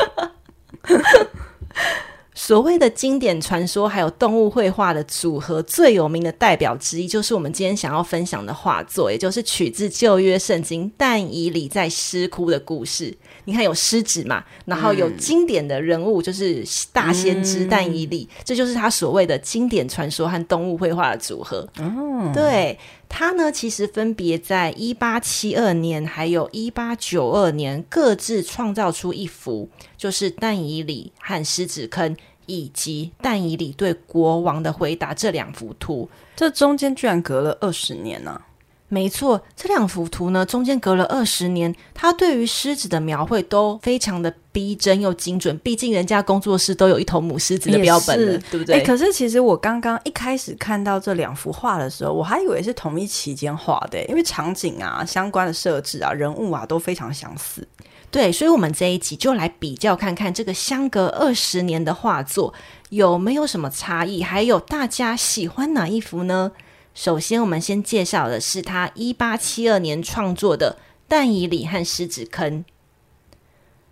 [2.38, 13.16] 所谓的经典传说，还有动物绘画的组合，最有名的代表之一，就是我们今天想要分享的画作，也就是取自旧约圣经但以理在狮窟的故事。
[13.47, 21.67] 你看有狮子嘛，然后有经典的人物，就是大先知但以理，嗯、这就是他所谓的经典传说和动物绘画的组合。
[21.79, 22.79] 哦，对，
[23.09, 32.15] 他呢，其实分别在一八七二年还有一八九二年各自创造出一幅，就是但以理和狮子坑。
[32.49, 38.47] 以及但以理对国王的回答这两幅图，这中间居然隔了二十年呢、啊？
[38.88, 45.59] 没错，这两幅图呢，中间隔了二十年，他对于狮子的描绘都非常的逼真又精准。
[45.59, 48.81] 毕竟人家工作室都有一头母狮子的标本了，对不对？
[48.85, 57.67] 可是其实我刚刚一开始看到这两幅画的时候，我还以为是同一期间画的，因为场景啊、相关的设置啊、人物啊都非常相似。
[58.08, 62.54] 对，所以，我们这一集就来比较看看这个相隔二十年的画作
[62.90, 66.52] 有没有什么差异，还有大家喜欢哪一幅呢？
[66.97, 72.65] 首先，我们先介绍的是他一八七二年创作的《但以理和狮子坑》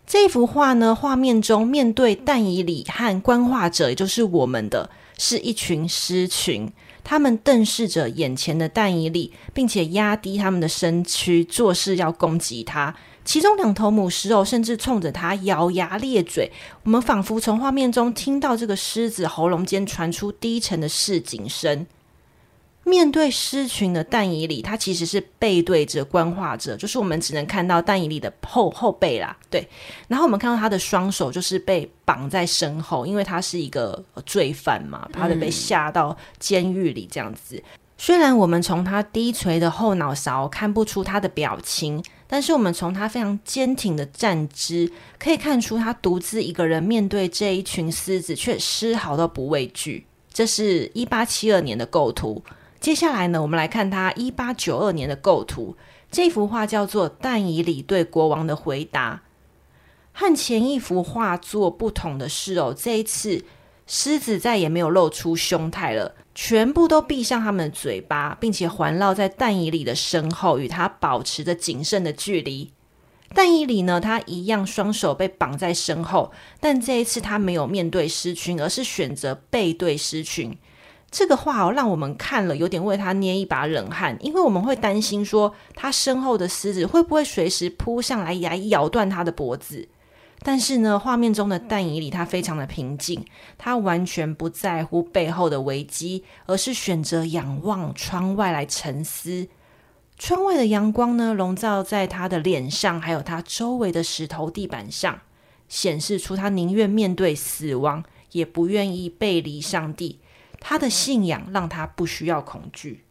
[0.07, 0.95] 这幅画呢。
[0.95, 4.89] 画面中面对但以理和观画者，也就是我们的，
[5.19, 6.73] 是一群狮群。
[7.05, 12.97] 他们瞪视着眼前的但以理，并且压低他们的身躯，做事要攻击他。
[13.23, 16.51] 其中两头母狮哦，甚至冲着他咬牙咧嘴。
[16.85, 21.87] 我们仿佛从画面中听到这个狮子喉咙间传出低沉的示警声。
[22.85, 29.37] 面对狮群的但以里，他其实是背对着观画者，就是我们只能看到但以里的后后背啦。
[29.49, 29.67] 对，
[30.07, 37.57] 然后我们看到他的双手就是被绑在身后，因为他是一个罪犯嘛，他的被下到监狱里这样子。
[37.57, 37.63] 嗯。
[37.97, 50.05] 虽然我们从他低垂的后脑勺看不出他的表情，但是我们从他非常坚挺的站姿可以看出，他独自一个人面对这一群狮子，却丝毫都不畏惧。
[50.33, 52.43] 这是一八七二年的构图。
[52.85, 55.75] 接下来呢，我们来看他一八九二年的构图。
[56.11, 59.23] 这幅画叫做《但以理对国王的回答》。
[60.13, 63.43] 和前一幅画作不同的是哦，这一次
[63.87, 72.71] 狮子再也没有露出凶态了，全部都闭上他们的嘴巴，并且环绕在但以理的身后，与他保持着谨慎的距离。
[73.33, 76.31] 但以理呢，他一样双手被绑在身后，
[76.61, 80.55] 但这一次他没有面对狮群，而是选择背对狮群。
[81.15, 89.89] 这个话哦，让我们看了有点为他捏一把冷汗，因为我们会担心说，他身后的狮子会不会随时扑上来来咬断他的脖子。
[90.41, 93.25] 但是呢，画面中的但以理他非常的平静，
[93.57, 99.47] 他完全不在乎背后的危机，而是选择仰望窗外来沉思。
[100.19, 105.21] 窗外的阳光呢，笼罩在他的脸上，还有他周围的石头地板上，
[105.69, 108.03] 显示出他宁愿面对死亡，
[108.33, 110.19] 也不愿意背离上帝。
[110.67, 113.05] 他的信仰让他不需要恐惧。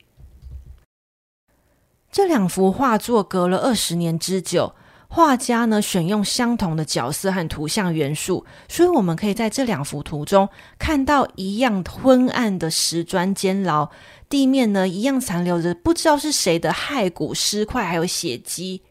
[2.11, 4.73] 这两幅画作隔了二十年之久，
[5.07, 10.49] 画家呢选用相同的角色和图像元素，所以我们可以在这两幅图中
[10.79, 13.91] 看到一样昏暗的石砖监牢，
[14.27, 18.81] 地面呢一样残留着不知道是谁的骸骨尸块，还有血迹。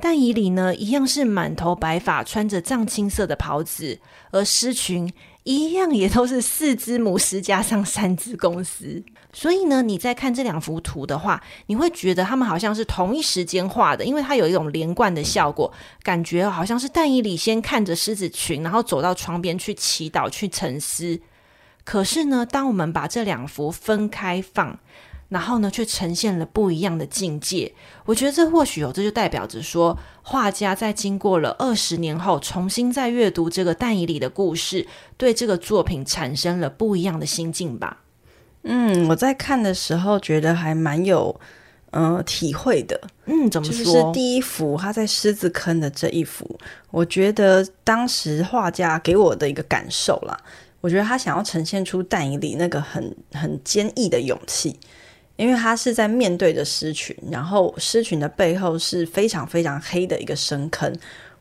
[0.00, 3.98] 但以里呢一样是满头白发，穿着藏青色的袍子，
[4.30, 5.12] 而狮群。
[5.44, 15.72] 一样也都是四只母狮加上三只公狮，所以呢，你在看这两幅图的话，你会觉得他们好像是同一时间画的，因为它有一种连贯的效果，
[16.02, 21.20] 感觉好像是但以里先看着狮子群，然后走到窗边去祈祷、去沉思。
[21.84, 24.78] 可是呢，当我们把这两幅分开放。
[25.28, 27.72] 然后呢，却呈现了不一样的境界。
[28.04, 38.02] 我觉得这或许有，这就代表着说，画家在经过了二十年后，重新再阅读这个但以里的故事，对这个作品产生了不一样的心境吧。
[38.62, 41.38] 嗯，我在看的时候觉得还蛮有
[41.90, 43.00] 呃体会的。
[43.26, 43.84] 嗯，怎么说？
[43.84, 46.58] 就是第一幅他在狮子坑的这一幅，
[46.90, 50.38] 我觉得当时画家给我的一个感受啦，
[50.80, 54.78] 我觉得他想要呈现出但以里那个很很坚毅的勇气。
[55.36, 60.92] 因为他是在面对着狮群，然后狮群的背后是非常非常黑的一个深坑。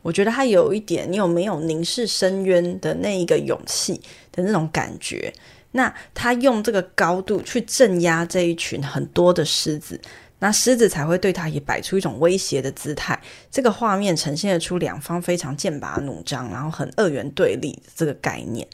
[0.01, 5.31] 我觉得他有一点，你有没有凝视深渊的那一个勇气的那种感觉？
[5.71, 9.99] 那他用这个高度去镇压这一群很多的狮子，
[10.39, 13.19] 那狮子才会对他也摆出一种威胁的姿态。
[13.49, 18.67] 这个画面呈现出两方非常剑拔弩张，然后很二元对立这个概念。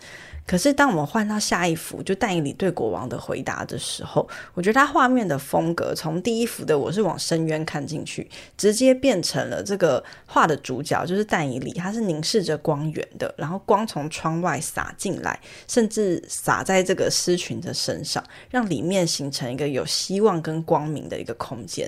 [0.49, 8.27] 可是，当我们换到下一幅，就戴以里对国王的回答的时候，我觉得他画面的风格从第一幅的我是往深渊看进去，
[8.57, 21.87] 直接变成了这个画的主角就是戴以里，他是凝视着光源的，然后光从窗外洒进来，甚至洒在这个狮群的身上，让里面形成一个有希望跟光明的一个空间。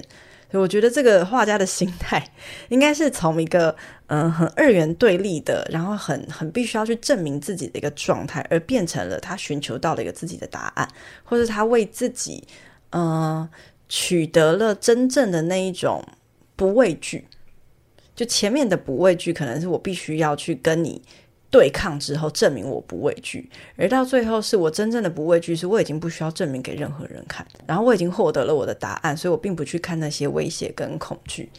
[0.52, 2.22] 所以我觉得这个画家的心态
[2.68, 3.74] 应该是从一个
[4.08, 10.86] 嗯、很二元对立的，然后很很必须要去证明自己的一个状态，而变成了他寻求到了一个自己的答案，
[11.24, 12.45] 或是他为自己
[12.89, 13.47] 嗯、
[13.88, 16.06] 取得了真正的那一种
[16.58, 17.26] 不畏惧。
[18.14, 21.02] 就前面的不畏惧，可能是我必须要去跟你。
[21.52, 31.52] 对抗之后，证明我不畏惧，而到最后，是我真正的不畏惧，是我已经不需要证明给任何人看，然后我已经获得了我的答案，所以我并不去看那些威胁跟恐惧。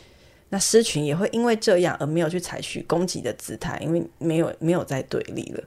[0.48, 5.62] 那狮群也会因为这样而没有去采取攻击的姿态，因为没有没有在对立了。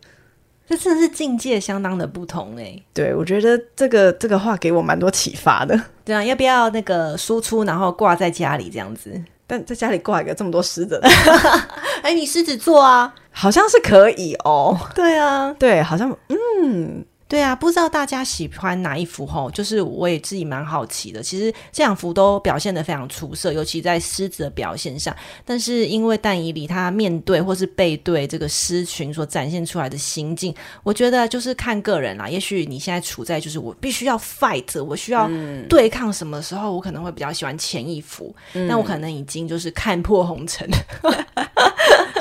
[0.67, 2.75] 这真的是境界相当的不同哎。
[2.93, 5.79] 对，我觉得这个这个话给我蛮多启发的。
[6.03, 9.23] 对啊，要不要那个输出，然后挂在家里这样子？
[9.47, 10.99] 但在家里挂一个这么多狮子，
[12.01, 13.13] 哎，你狮子座啊？
[13.35, 14.75] 好像是可以哦。
[14.95, 19.49] 对啊，对，好像嗯，对啊，不知道大家喜欢哪一幅吼？
[19.49, 21.23] 就是我也自己蛮好奇的。
[21.23, 25.15] 其实这两幅都表现的非常出色，尤其在狮子的表现上。
[25.43, 30.53] 但是因为但以理他面对或是背对这个狮群所展现出来的心境，
[30.83, 32.29] 我觉得就是看个人啦。
[32.29, 35.27] 也许你现在处在就是我必须要 fight，我需要
[35.67, 38.33] 对抗什么时候，我可能会比较喜欢前一幅。
[38.53, 40.69] 那、嗯、我可能已经就是看破红尘。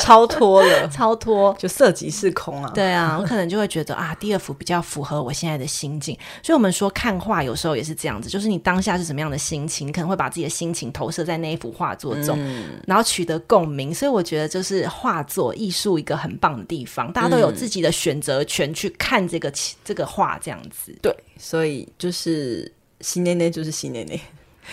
[0.01, 2.71] 超脱了， 超脱就色即是空啊！
[2.75, 6.17] 对啊，我可能就会觉得啊，第二幅比较符合我现在的心境。
[6.41, 13.93] 所以，我们说看画有时候也是这样子，就是你当下是什么样的心情，你可能会把自己的心情投射在那一幅画作中，嗯、然后取得共鸣。
[13.93, 19.53] 所以，我觉得就是画作艺术一个很棒的地方，大家都有自己的选择权去看这个
[19.85, 20.97] 这个画，这样子。
[21.03, 22.71] 对，所以就是
[23.01, 24.21] 喜捏捏就是喜捏捏。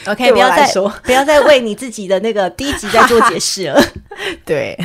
[0.05, 3.81] OK， 不要再说，不要再为你自己的那个第一集在做解释了。
[4.45, 4.77] 对，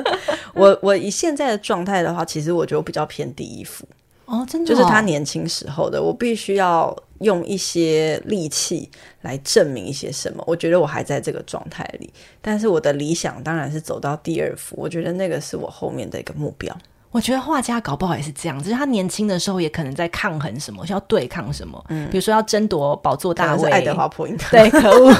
[0.52, 3.88] 我我以现在的状态的话，其实我觉得我比较偏第一幅
[4.30, 8.88] 哦，真的，就是他年轻时候的，我必须要用一些力气
[9.22, 10.44] 来证明一些什么。
[10.46, 16.74] 我觉得我还在这个状态里，但是我的理想当然是走到第二幅，我觉得那个是我后面的一个目标。
[17.10, 21.84] 我觉得画家搞不好也是这样，就是他年轻的时候也可能在抗衡什么，需要对抗什么。
[21.88, 24.56] 嗯，比如说要争夺宝座大位，爱德华普因特。
[24.56, 25.12] 对，可恶，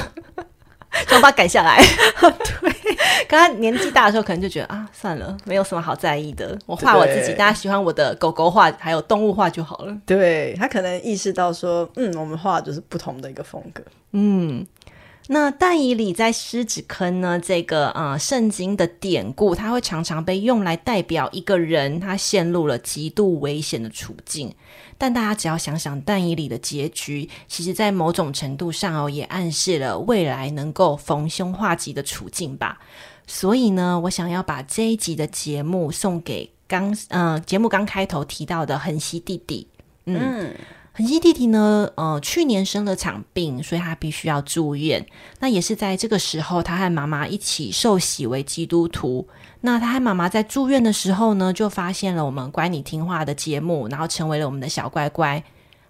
[1.07, 1.79] 就把它改下来。
[2.61, 2.95] 对，
[3.27, 9.97] 刚刚年纪大的时候，可能就觉得啊，算了，没有什么好在意的，我画我自己，大家喜欢我的狗狗画，还有动物画就好了。
[10.05, 13.83] 对，他可能意识到说，嗯，我们画就是不同的一个风格。
[14.11, 14.65] 嗯。
[15.27, 17.39] 那但以理在狮子坑呢？
[17.39, 24.53] 这个呃，圣经的典故，它会常常被用来代表一个人他陷入了极度危险的处境。
[25.01, 32.77] 但大家只要想想但以里的结局，其实在某种程度上哦，也暗示了未来能够逢凶化吉的处境吧。
[33.25, 39.67] 所以呢，我想要把这一集的节目送给刚呃节目刚开头提到的恒熙弟弟，
[40.05, 40.53] 嗯。
[40.93, 45.05] 恒熙弟弟呢，呃，去年生了场病，所以他必须要住院。
[45.39, 49.25] 那也是在这个时候，他和妈妈一起受洗为基督徒。
[49.61, 55.41] 那他和妈妈在住院的时候呢，就发现了我们乖你听话的节目，然后成为了我们的小乖乖。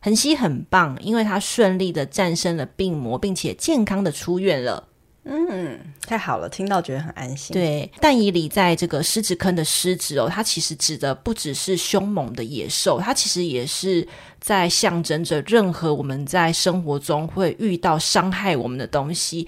[0.01, 4.87] 恒熙很棒，因为他顺利的战胜了病魔，并且健康的出院了。
[5.23, 7.53] 嗯，太好了，听到觉得很安心。
[7.53, 14.07] 对，但以理在这个狮子坑的狮子哦，它其实指的不只是凶猛的野兽，它其实也是
[14.39, 19.47] 在象征着任何我们在生活中会遇到伤害我们的东西。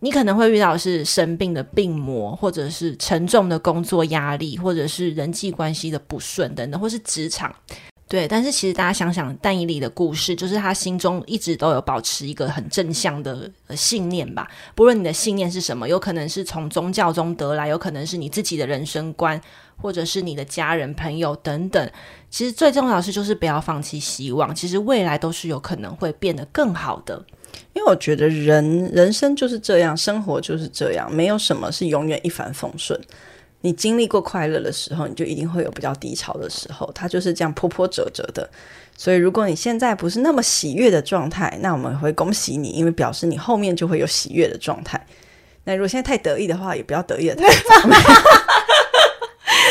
[0.00, 7.52] 你可能会遇到是生病的病魔，或者是沉重的工作压力，或者是人际关系的不顺等等，或是职场。
[8.08, 14.48] 对，但是其实大家想想，但以理的故事，就是他心中一直都有保持一个很正向的信念吧。
[14.74, 19.38] 不论你的信念是什么，有可能是从宗教中得来，有可能是你自己的人生观，
[19.76, 21.90] 或者是你的家人、朋友等等。
[22.30, 24.54] 其实最重要的是，就是不要放弃希望。
[24.54, 27.22] 其实未来都是有可能会变得更好的。
[27.74, 32.98] 因为我觉得人人生就是这样，生活就是这样，没有什么是永远一帆风顺。
[33.60, 38.48] 你经历过快乐的时候，你就一定会有比较低潮的时候，它就是这样波波折折的。
[38.96, 45.04] 所以，如果你现在不是那么喜悦的状态，那我们会恭喜你，因为表示你后面就会有喜悦的状态。
[45.64, 47.88] 那如果现在太得意的话，也不要得意的太早。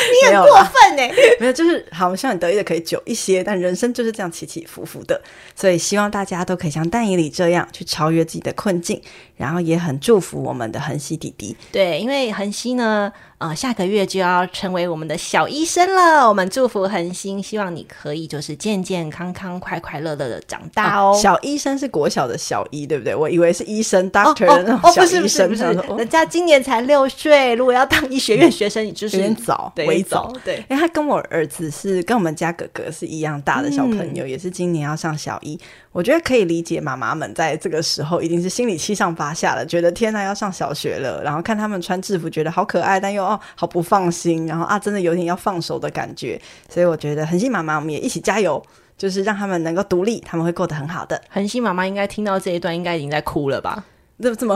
[0.09, 5.21] 你很过分呢，没有，就是好像你得意的可以久一些，但人生就是这样起起伏伏的。
[5.55, 9.01] 所以，希望大家都可以像但以理这样去超越自己的困境，
[9.35, 11.55] 然后也很祝福我们的恒熙弟弟。
[11.71, 13.11] 对，因为恒熙呢。
[13.39, 16.27] 呃，下个月就要成为我们的小医生了。
[16.27, 21.15] 我们祝福恒星，希望你可以就是健健康康、快快乐乐的长大哦。
[21.21, 23.13] 小医生是国小的小医，对不对？
[23.13, 25.21] 我以为是医生，doctor 的那种小医生。
[25.21, 30.33] 不是不是不是，人家今年才六岁，如果要当医学院学生，你就是有点早，微早。
[30.43, 35.59] 对，因为他跟我儿子是跟我们家哥哥是一样大的小朋友，也是今年要上小一。
[35.97, 46.39] 我觉得可以理解妈妈们在这个时候一定是心里七上八下了，觉得天呐，要上小学了，然后看他们穿制服，觉得好可爱，但又哦好不放心，然后啊真的有点要放手的感觉。
[46.69, 48.63] 所以我觉得恒星妈妈，我们也一起加油，
[48.95, 51.19] 就是让他们能够独立，他们会过得很好的。
[51.31, 53.83] 恒星妈妈应该听到这一段，应该已经在哭了吧？
[54.21, 54.55] 这这么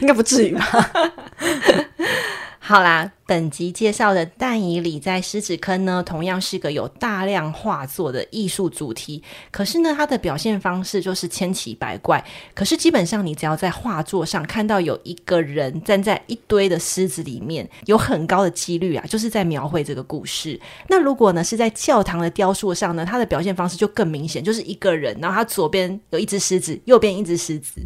[0.00, 0.64] 应该不至于吧？
[2.68, 9.22] 好啦，本集介绍的但以里在狮子坑呢，同样是个有大量画作的艺术主题。
[9.50, 12.22] 可是呢，它的表现方式就是千奇百怪。
[12.54, 20.60] 可是基本上，你只要在画作上看到有一个人站在一堆的狮子里面，有很高的几率啊，就是在描绘这个故事。
[20.88, 27.80] 那如果呢是在教堂的雕塑上呢，它的表现方式就更明显，就是一个人，然后他左边有一只狮子，右边一只狮子。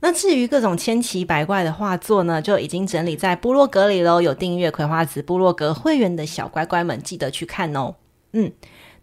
[0.00, 4.20] 那至于各种千奇百怪的画作呢，就已经整理在部落格里喽。
[4.20, 7.94] 有订阅葵花籽部落格会员的小乖乖们，记得去看哦。
[8.32, 8.52] 嗯，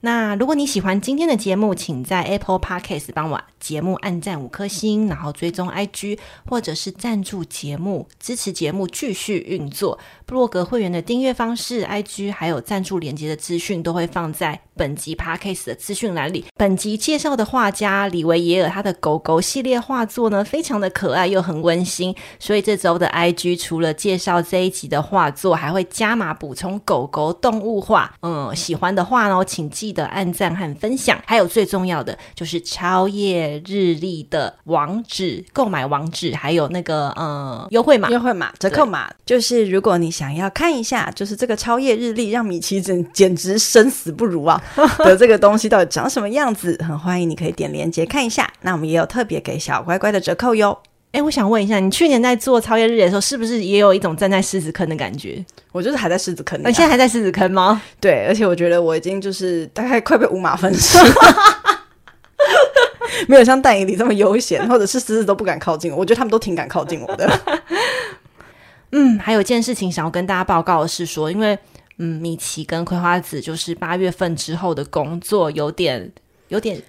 [0.05, 9.97] 那如果你喜欢今天的节目，请在 Apple Podcast 帮我节目按赞五颗星，然后追踪 IG，或者是赞助节目，支持节目继续运作。
[10.25, 16.43] 布洛格会员的订阅方式、IG 还有赞助连接的资讯都会放在本集 Podcast 的资讯栏里。
[16.57, 22.13] 本集介绍的画家李维耶尔，他的狗狗系列画作呢，非常的可爱又很温馨。
[22.39, 28.13] 所以这周的 IG 除了介绍这一集的画作，还会加码补充狗狗动物画。
[28.21, 31.17] 嗯，喜欢的话呢，请记得按赞和分享。
[31.25, 44.61] 还有最重要的就是超页日历的网址、购买网址，还有那个呃优惠码、优惠码、折扣码，就是如果你想要看一下，就是这个超页日历让米奇简简直生死不如啊
[45.05, 48.51] 的这个东西到底长什么样子，很欢迎你可以点链接看一下。
[48.61, 50.77] 那我们也有特别给小乖乖的折扣哟。
[51.13, 55.45] 哎，我想问一下，你去年在做超越日历的时候，是不是也有一种站在狮子坑的感觉？
[55.71, 57.79] 我就是还在狮子坑，你现在还在狮子坑吗？
[58.01, 60.97] 对，而且我觉得我已经就是大概快被五马分尸，
[63.29, 65.99] 没有像戴以理这么悠闲，或者是狮子都不敢靠近我。
[65.99, 67.39] 我觉得他们都挺敢靠近我的。
[68.91, 71.55] 嗯，还有一件事情想要跟大家报告的是说，因为
[71.99, 76.11] 嗯，米奇跟葵花子就是八月份之后的工作有点
[76.47, 76.81] 有点。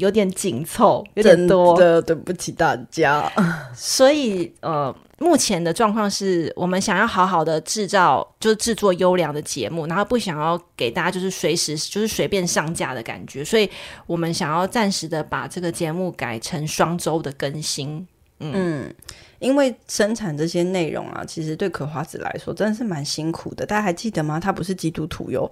[0.00, 3.30] 有点紧凑，有点多，真的对不起大家。
[3.74, 13.70] 所以，呃，目前的状况是我们想要好好的制造，就是制作优良的节目，然后不想要给大家就是随时就是随便上架的感觉，所以
[14.06, 18.06] 我们想要暂时的把这个节目改成双周的更新。
[18.42, 18.94] 嗯，嗯，
[19.38, 23.66] 因为生产这些内容啊，其实对可华子来说真的是蛮辛苦的。
[23.66, 24.40] 大家还记得吗？
[24.40, 25.48] 他不是基督徒哟。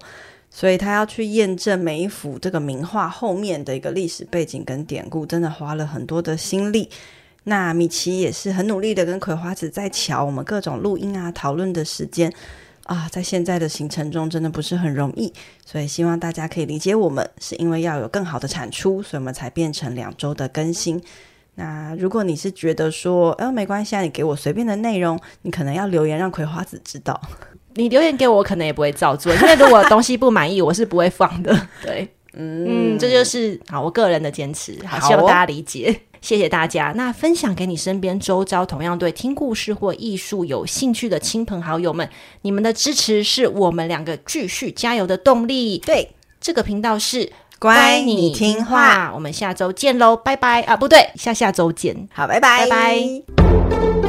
[0.49, 6.89] 所以他要去验证每一幅这个名画后面的一个历史背景跟典故，真的花了很多的心力。
[7.43, 12.31] 那米奇也是很努力的跟葵花子在瞧我们各种录音啊、讨论的时间
[12.83, 15.31] 啊，在现在的行程中真的不是很容易。
[15.65, 21.01] 所以希望大家可以理解我们，是因为要有更好的产出，所以我们才变成两周的更新。
[21.55, 27.19] 那如果你是觉得说，呃，没关系啊，你给我随便的内容，你可能要留言让葵花子知道。
[27.75, 31.55] 你留言给我，我可能也不会照做，因为如果东西不满意，我是不会放的。
[31.81, 36.91] 对，嗯，嗯，这就是好我个人的坚持，好，希望大家理解，哦、谢谢大家。
[36.95, 42.09] 那分享给你身边周遭同样对听故事或艺术有兴趣的亲朋好友们，
[42.41, 45.77] 你们的支持是我们两个继续加油的动力。
[45.79, 46.11] 对，
[46.41, 50.61] 这个频道是乖，你听话，我们下周见喽，拜拜。
[50.63, 54.08] 啊，不对，下下周见，好，拜拜，拜拜。